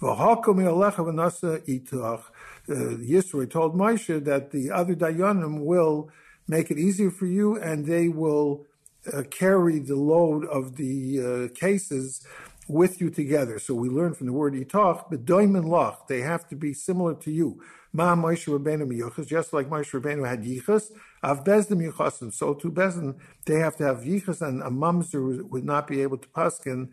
[0.01, 2.23] V'hakom Yalecha V'nasa Itach.
[2.69, 6.09] Yisro told Moshe that the other Dayanim will
[6.47, 8.65] make it easier for you and they will
[9.13, 12.25] uh, carry the load of the uh, cases
[12.67, 13.59] with you together.
[13.59, 17.13] So we learn from the word itach, but doimen lach, they have to be similar
[17.15, 17.61] to you.
[17.93, 20.91] Ma Moshe Rabbeinu miyuchas, just like Moshe Rabbeinu had yichas,
[21.23, 22.33] av bezdim yichasim.
[22.33, 26.17] So to bezdim, they have to have yichas, and a mamzer would not be able
[26.17, 26.89] to paskin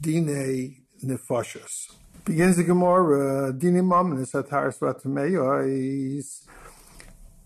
[0.00, 1.94] dine nefashos.
[2.24, 6.22] Begins the Gemara, dine mominus ataris vatameyo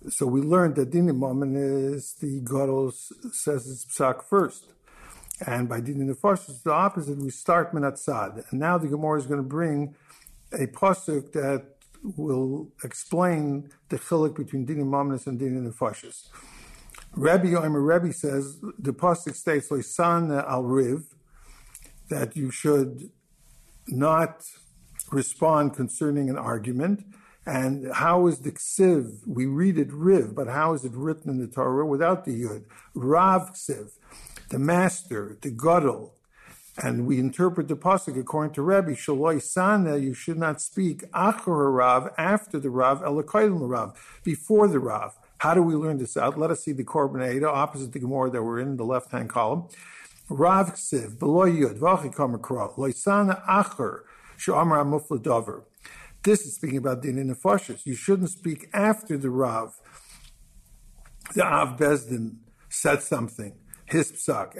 [0.09, 4.67] so we learned that dine mominus, the Gadol says it's psak first.
[5.47, 8.51] And by dine nefashos, the opposite, we start minatzad.
[8.51, 9.95] And now the Gemara is going to bring
[10.53, 11.65] a pasuk that
[12.03, 16.29] will explain the chilik between dine mominus and dine nefashos.
[17.17, 21.14] Rabbi Yomer Rebbe says, the pasuk states, Loisan al riv,
[22.09, 23.11] that you should
[23.89, 24.45] not
[25.11, 27.05] respond concerning an argument,
[27.47, 29.27] And how is the ksiv?
[29.27, 32.65] We read it riv, but how is it written in the Torah without the yud?
[32.95, 33.91] Rav ksiv,
[34.49, 36.15] the master, the gadol.
[36.83, 41.73] And we interpret the pasuk according to Rabbi Shaloi Sana, you should not speak achar
[41.77, 45.17] Rav, after the Rav, elakayim Rav, before the Rav.
[45.39, 46.39] How do we learn this out?
[46.39, 49.69] Let us see the Korban opposite the Gemara that we're in, the left-hand column.
[50.29, 54.01] Rav ksiv, beloy yud, v'achikam akra, loisana achar,
[54.39, 55.64] she'amar amufla.
[56.22, 57.37] This is speaking about din in
[57.85, 59.75] You shouldn't speak after the Rav.
[61.35, 62.37] The Av Bezdin
[62.70, 63.55] said something
[63.85, 64.55] his psak.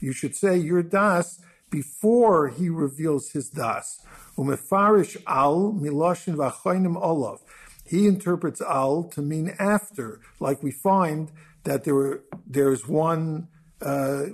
[0.00, 4.00] You should say your das before he reveals his das.
[4.36, 7.40] Umefarish al miloshin v'achayim olav.
[7.84, 11.32] He interprets al to mean after, like we find
[11.64, 13.48] that there were, there's one
[13.80, 14.24] uh,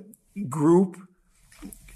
[0.48, 0.96] group,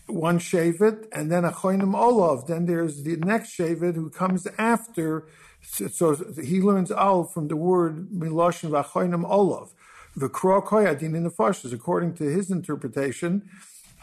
[0.06, 2.46] one Shavit, and then a Choinim Olav.
[2.46, 5.26] Then there's the next Shavit who comes after.
[5.62, 9.72] So, so he learns al from the word Miloshin Vachoinim Olav.
[10.16, 13.48] The Krokoyadin in the according to his interpretation,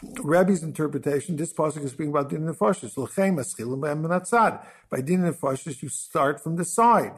[0.02, 2.94] Rebbe's interpretation, this pasuk is speaking about din in the Farshas.
[4.90, 7.12] By din in the Farshas, you start from the side.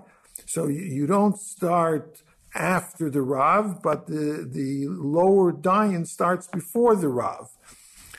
[0.47, 2.23] So you don't start
[2.59, 7.49] after the Rav, but the, the lower dayan starts before the Rav.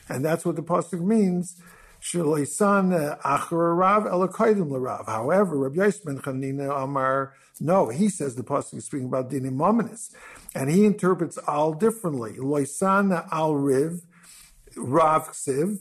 [0.07, 1.61] And that's what the pasuk means.
[2.01, 5.05] Shaloisan eh, achar Rav elakaidim Rav.
[5.05, 10.13] However, Rabbi Yosef Chanina Amar, no, he says the pasuk is speaking about dinim mominus,
[10.55, 12.33] and he interprets al differently.
[12.33, 14.01] Loisan al riv,
[14.77, 15.79] Rav ksiv,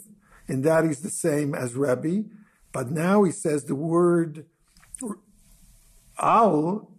[0.49, 2.25] and that is the same as Rebbe,
[2.73, 4.47] but now he says the word
[6.19, 6.91] al.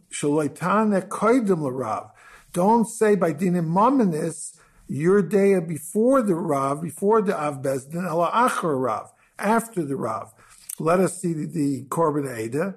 [2.51, 4.55] Don't say by dinim mominus
[4.87, 10.33] your day before the Rav, before the Av Bezdin, ela achar Rav, after the Rav.
[10.79, 12.75] Let us see the, Korban Eda.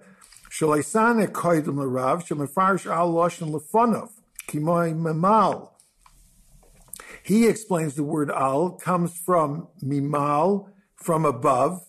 [0.50, 4.10] Shalaisane koidim Rav, shemefarish al loshen lefonov,
[4.46, 5.70] kimoy memal.
[7.22, 11.80] He explains the word al comes from mimal, from above.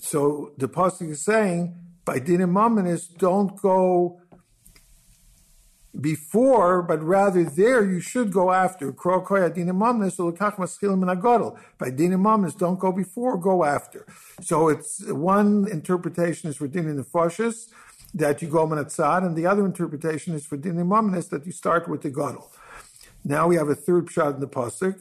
[0.00, 1.74] So the pasuk is saying,
[2.06, 4.20] by dinim is don't go
[6.00, 8.92] before, but rather there you should go after.
[8.92, 8.98] By
[11.90, 14.06] dinimamnis, don't go before, go after.
[14.40, 17.68] So it's one interpretation is for nefashis,
[18.14, 22.02] that you go minatzad, and the other interpretation is for dinimamnis, that you start with
[22.02, 22.50] the gadol.
[23.24, 25.00] Now we have a third shot in the pasuk.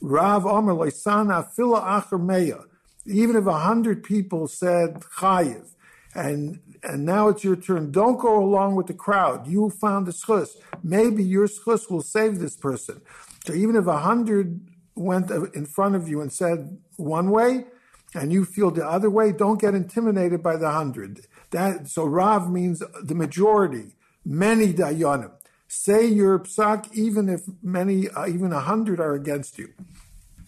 [0.00, 2.64] Rav Omer Loisana Fila Acher.
[3.06, 5.73] Even if a hundred people said chayiv,
[6.14, 7.90] and and now it's your turn.
[7.90, 9.46] Don't go along with the crowd.
[9.46, 10.50] You found the schus.
[10.82, 13.00] Maybe your schus will save this person.
[13.46, 14.60] So even if a hundred
[14.94, 17.64] went in front of you and said one way,
[18.14, 21.26] and you feel the other way, don't get intimidated by the hundred.
[21.50, 25.32] That so Rav means the majority, many dayanim.
[25.66, 29.72] Say your psak even if many, uh, even a hundred are against you.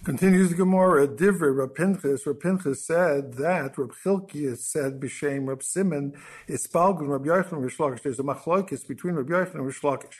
[0.06, 5.64] Continues the Gemara, Divrei Rab Pinchas, Rab Pinchas said that Rab Chilkias said b'shem Rab
[5.64, 6.12] Simon,
[6.48, 8.02] Ispalgun Rab Yochanan Rish Lakish.
[8.02, 10.14] There's a machlokes between Rab Yochanan and Rish Lakish.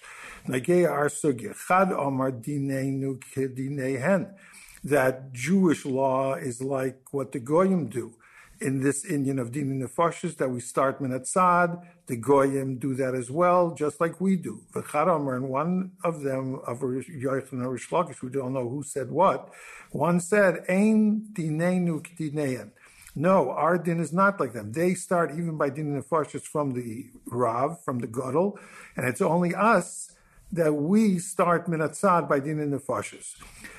[0.49, 4.35] Nageya Ar Sugya, Chad Omar Dineinu Kedinehen.
[4.83, 8.13] That Jewish law is like what the Goyim do
[8.61, 13.31] in this Indian of Dini Nefashis that we start Minatzad, the Goyim do that as
[13.31, 14.63] well, just like we do.
[14.73, 19.11] V'charamar, and one of them, of Yoichan and Rish Lakish, we don't know who said
[19.11, 19.53] what,
[19.91, 22.71] one said, Ein Dineinu K'dineyan.
[23.19, 24.73] No, our din is not like them.
[24.73, 28.59] They start even by din nefashis from the Rav, from the Gadol,
[28.95, 30.13] and it's only us
[30.53, 33.35] that we start minatzad by din nefashis.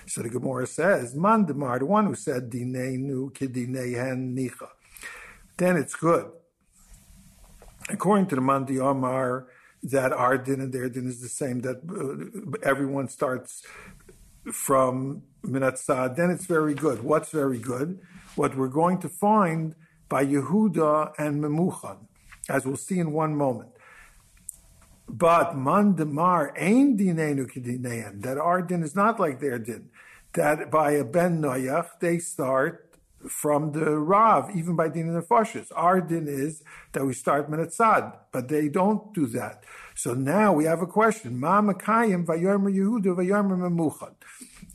[0.06, 4.70] So the Gemara says, Mandamar, the one who said Dineinu Kidinehen Nicha.
[5.58, 6.32] Then it's good.
[7.90, 9.48] According to the Mandi Omar,
[9.84, 13.66] that our din and their din is the same, that uh, everyone starts
[14.52, 17.04] from Minatzad, then it's very good.
[17.04, 18.00] What's very good?
[18.36, 19.76] What we're going to find
[20.10, 21.98] by Yehuda and Memuchan,
[22.50, 23.70] as we'll see in one moment.
[25.10, 29.90] But man demar ain dinenu kidinean, that our din is not like their din.
[30.34, 32.88] That by a ben noyach, they start
[33.30, 35.72] from the Rav, even by din and Nefashis.
[35.76, 39.64] Our din is that we start Menetzad, but they don't do that.
[39.96, 41.40] So now we have a question.
[41.40, 43.16] Ma Yehuda.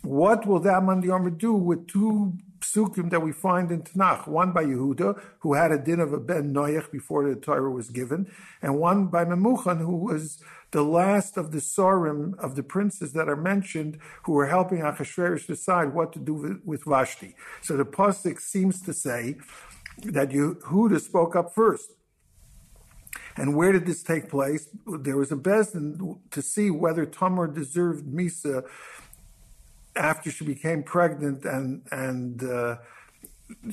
[0.02, 1.00] What will that man
[1.36, 5.78] do with two psukim that we find in Tanakh, one by Yehuda, who had a
[5.78, 9.96] din of a ben Noach before the Torah was given, and one by Memuchan, who
[9.96, 14.78] was the last of the Sorim, of the princes that are mentioned, who were helping
[14.78, 17.34] Achashverosh decide what to do with, Vashti.
[17.60, 19.36] So the Pasuk seems to say
[20.04, 21.92] that Yehuda spoke up first.
[23.36, 24.68] And where did this take place?
[24.86, 28.64] There was a bezdin to see whether Tamar deserved Misa
[29.96, 32.76] after she became pregnant and and uh,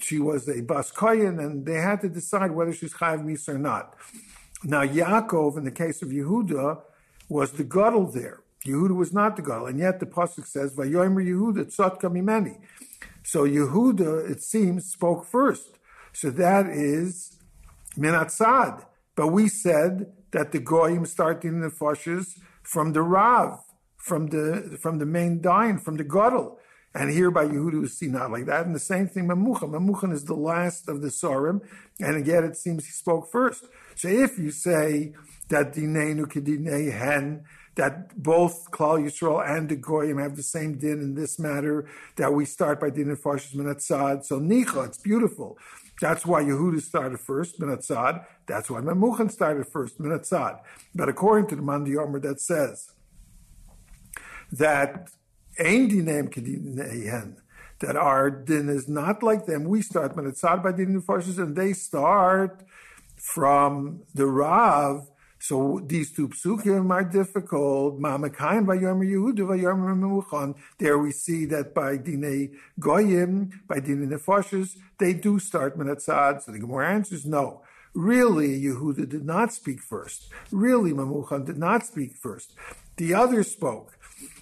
[0.01, 3.95] she was a bas and they had to decide whether she's chayav Misa or not.
[4.63, 6.81] Now Yaakov, in the case of Yehuda,
[7.29, 8.41] was the gadol there.
[8.65, 12.57] Yehuda was not the gadol, and yet the pasuk says Vayomer Yehuda tzotka mimeni.
[13.23, 15.77] So Yehuda, it seems, spoke first.
[16.11, 17.37] So that is
[17.97, 18.85] minatzad.
[19.15, 23.59] But we said that the goyim start in the foshes from the rav,
[23.99, 26.59] from the from the main dine, from the gadol.
[26.93, 28.65] And here by Yehuda we see not like that.
[28.65, 29.69] And the same thing, Memuchan.
[29.69, 31.61] Memuchan is the last of the Sorim,
[31.99, 33.65] and again it seems he spoke first.
[33.95, 35.13] So if you say
[35.49, 37.43] that Dineinu Kedinei Hen,
[37.75, 42.33] that both Klal Yisrael and the Goyim have the same din in this matter, that
[42.33, 44.25] we start by din and Farshis Minatzad.
[44.25, 45.57] So Nicha, it's beautiful.
[46.01, 48.25] That's why Yehuda started first, Minatzad.
[48.47, 50.59] That's why Memuchan started first, Minatzad.
[50.95, 52.91] But according to the Mandi Yomer that says
[54.51, 55.09] that
[55.59, 57.35] Ein Dinem Kedinehen,
[57.79, 59.65] that our din is not like them.
[59.65, 62.63] We start Minatzad by din Farshis, and they start
[63.15, 65.07] from the Rav
[65.39, 67.99] so these two psukim are difficult.
[67.99, 70.55] Ma'amakaim v'yomer Yehuda v'yomer Memuchan.
[70.77, 76.43] There we see that by dine goyim, by dine nefoshes, they do start menatzad.
[76.43, 77.61] So the Gemara answers no.
[77.93, 80.29] Really, Yehuda did not speak first.
[80.51, 82.53] Really, Memuchan did not speak first.
[82.97, 83.97] The others spoke.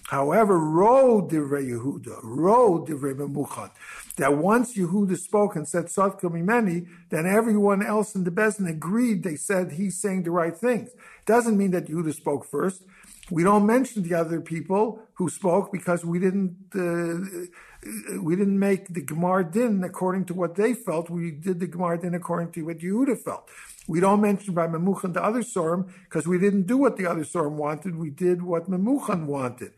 [0.08, 3.70] However, Ro divrei Yehuda, Ro divrei Memuchan,
[4.16, 9.22] that once Yehuda spoke and said Sadka Mimeni, then everyone else in the Bezdin agreed.
[9.22, 10.92] They said he's saying the right things.
[11.26, 12.84] Doesn't mean that Yehuda spoke first.
[13.30, 18.88] We don't mention the other people who spoke because we didn't uh, we didn't make
[18.88, 21.10] the Gemar Din according to what they felt.
[21.10, 23.50] We did the Gemar Din according to what Yehuda felt.
[23.88, 27.24] We don't mention by Memuchan the other Sorim because we didn't do what the other
[27.24, 27.96] Sorim wanted.
[27.96, 29.72] We did what Memuchan wanted.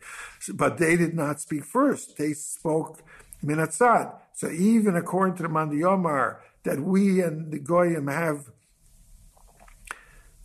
[0.53, 2.17] But they did not speak first.
[2.17, 3.01] They spoke
[3.43, 4.13] Minatzad.
[4.33, 8.51] So even according to the Mandiyomar, that we and the Goyim have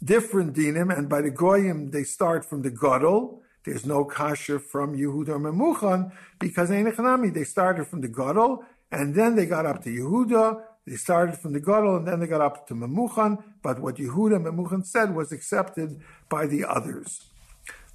[0.03, 3.43] different dinim, and by the Goyim they start from the Gadol.
[3.65, 9.15] There's no kasha from Yehuda or Memuchan because Einechanami, they started from the Gadol, and
[9.15, 12.41] then they got up to Yehuda, they started from the Gadol, and then they got
[12.41, 17.25] up to Memuchan, but what Yehuda Memuchan said was accepted by the others.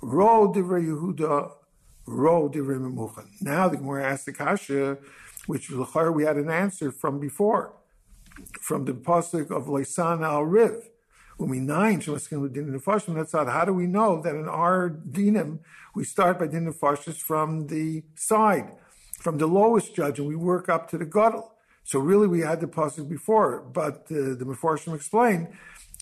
[0.02, 1.52] Ro divrei Yehuda,
[2.06, 3.28] ro divrei Memuchan.
[3.40, 4.98] Now the Gemara asks the kasha,
[5.48, 7.74] which we had an answer from before,
[8.60, 10.90] from the pasuk of Leisan al Riv.
[11.40, 11.48] How
[13.66, 15.60] do we know that in our dinim
[15.96, 18.74] we start by din nefashis from the side,
[19.18, 21.56] from the lowest judge, and we work up to the gadol?
[21.92, 25.50] So really, we had the pasuk before, but uh, the Mefarshim explained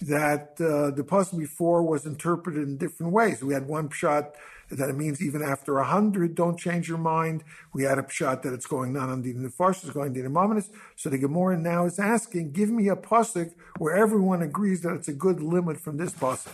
[0.03, 3.43] that uh, the pasuk before was interpreted in different ways.
[3.43, 4.35] We had one shot
[4.69, 7.43] that it means even after a hundred, don't change your mind.
[7.73, 10.29] We had a pshat that it's going not on the Nefarsh, it's going to the
[10.29, 10.69] Mamonis.
[10.95, 15.07] So the Gemara now is asking, give me a pasuk where everyone agrees that it's
[15.07, 16.53] a good limit from this pasuk.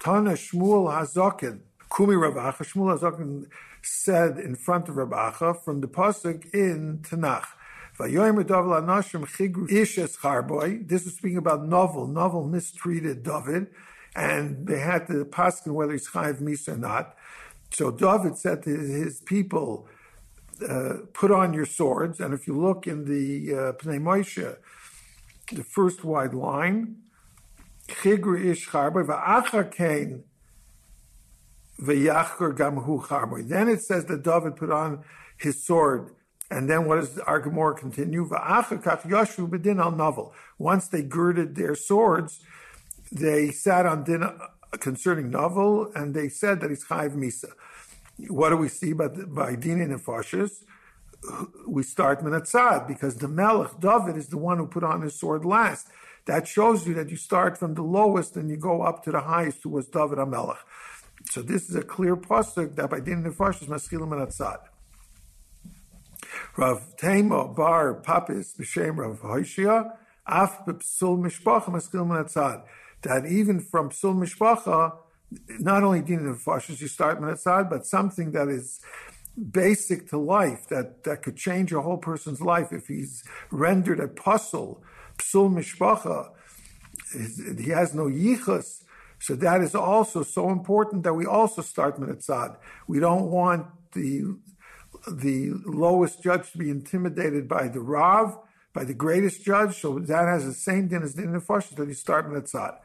[0.00, 0.86] Tana Shmuel
[1.96, 3.48] Kumi Shmuel
[3.86, 7.46] said in front of Rabacha from the pasuk in Tanakh.
[10.88, 12.06] This is speaking about Naval.
[12.06, 13.68] Naval mistreated David
[14.16, 17.14] and they had to pass whether he's chayiv misa or not.
[17.70, 19.88] So David said to his people,
[20.66, 24.56] uh, "Put on your swords." And if you look in the uh, Pnei Moshe,
[25.52, 26.96] the first wide line,
[27.88, 30.22] "Chigru ish v'yachur gamhu
[31.78, 35.04] Then it says that David put on
[35.36, 36.14] his sword.
[36.50, 38.28] And then what does the Argamor continue?
[40.58, 42.40] Once they girded their swords,
[43.10, 44.38] they sat on dinner
[44.78, 47.50] concerning Naval, and they said that it's chayv misa.
[48.28, 50.62] What do we see by, by din and Farshas?
[51.66, 55.44] We start minatzad because the Melech David is the one who put on his sword
[55.44, 55.88] last.
[56.26, 59.20] That shows you that you start from the lowest and you go up to the
[59.20, 60.58] highest, who was David Amelech.
[61.30, 64.58] So this is a clear pasuk that by din and Farshas maschilim minatzad.
[66.56, 69.92] Rav Tema Bar Papis b'shem Rav Hoshia
[70.26, 72.64] af b'psul mishpacha maschilim minatzad
[73.06, 74.96] that even from Psul Mishpacha,
[75.60, 78.80] not only din of Fashis you start Menatzad, but something that is
[79.50, 84.08] basic to life, that, that could change a whole person's life if he's rendered a
[84.08, 84.82] puzzle,
[85.18, 86.30] Psul Mishpacha,
[87.58, 88.82] he has no yichus.
[89.18, 92.56] So that is also so important that we also start Menatzad.
[92.86, 94.36] We don't want the
[95.10, 98.38] the lowest judge to be intimidated by the Rav,
[98.72, 99.80] by the greatest judge.
[99.80, 102.78] So that has the same din as din nefashis that you start mitzat.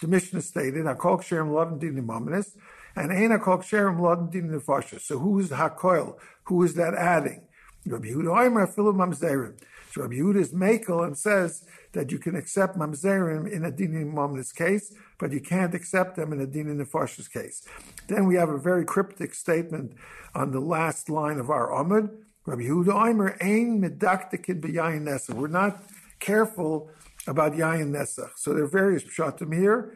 [0.00, 2.56] The Mishnah stated, "Hakol ksherim lodin din nimominus,"
[2.94, 6.16] and "Ein hakol ksherim lodin din nefashis." So who is hakoil?
[6.44, 7.47] Who is that adding?
[7.86, 9.54] Rabbi Yehuda Oimer filu mamzerim.
[9.90, 13.92] So Rabbi Yehuda is makel and says that you can accept mamzerim in a din
[13.92, 17.66] nimominus case, but you can't accept them in a din nefashis case.
[18.08, 19.94] Then we have a very cryptic statement
[20.34, 22.10] on the last line of our Amud.
[22.44, 25.34] Rabbi Yehuda Oimer ein medaktikin b'yayin nesach.
[25.34, 25.82] We're not
[26.18, 26.90] careful
[27.26, 28.30] about yayin nesach.
[28.36, 29.94] So there are various pshatim here,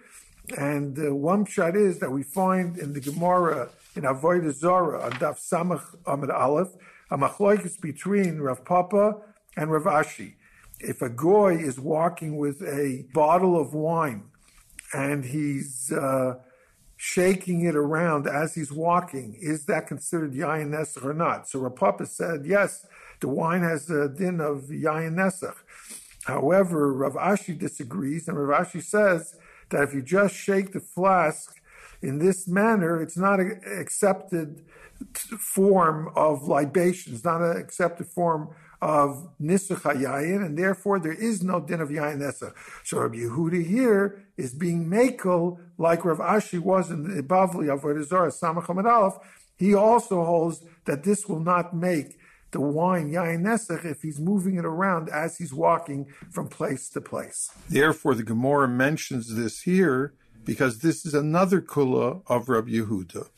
[0.56, 5.12] and uh, one pshat is that we find in the Gemara in Avodah Zorah on
[5.12, 6.68] Daf Samach Amud Aleph
[7.12, 9.18] a machlokes between Rav Papa
[9.54, 10.36] and Rav Ashi.
[10.80, 14.30] If a goy is walking with a bottle of wine
[14.94, 16.36] and he's uh,
[16.96, 21.50] shaking it around as he's walking, is that considered yayin nesach or not?
[21.50, 22.86] So Rav Papa said, yes,
[23.20, 25.56] the wine has the din of yayin nesach.
[26.24, 29.36] However, Rav Ashi disagrees, and Rav Ashi says
[29.68, 31.60] that if you just shake the flask
[32.00, 34.64] in this manner, it's not accepted
[35.38, 37.14] form of libation.
[37.14, 38.50] It's not an accepted form
[38.82, 42.53] of Nisuch HaYayin, and therefore there is no din of Yayin Nesach.
[42.84, 47.82] So Rabbi Yehuda here is being makel like Rav Ashi was in the Bavli of
[47.82, 49.18] Avodah Samach Aleph.
[49.57, 52.18] He also holds that this will not make
[52.50, 57.00] the wine Yayin Nesach if he's moving it around as he's walking from place to
[57.00, 57.50] place.
[57.70, 63.28] Therefore, the Gemara mentions this here because this is another kula of Rabbi Yehuda.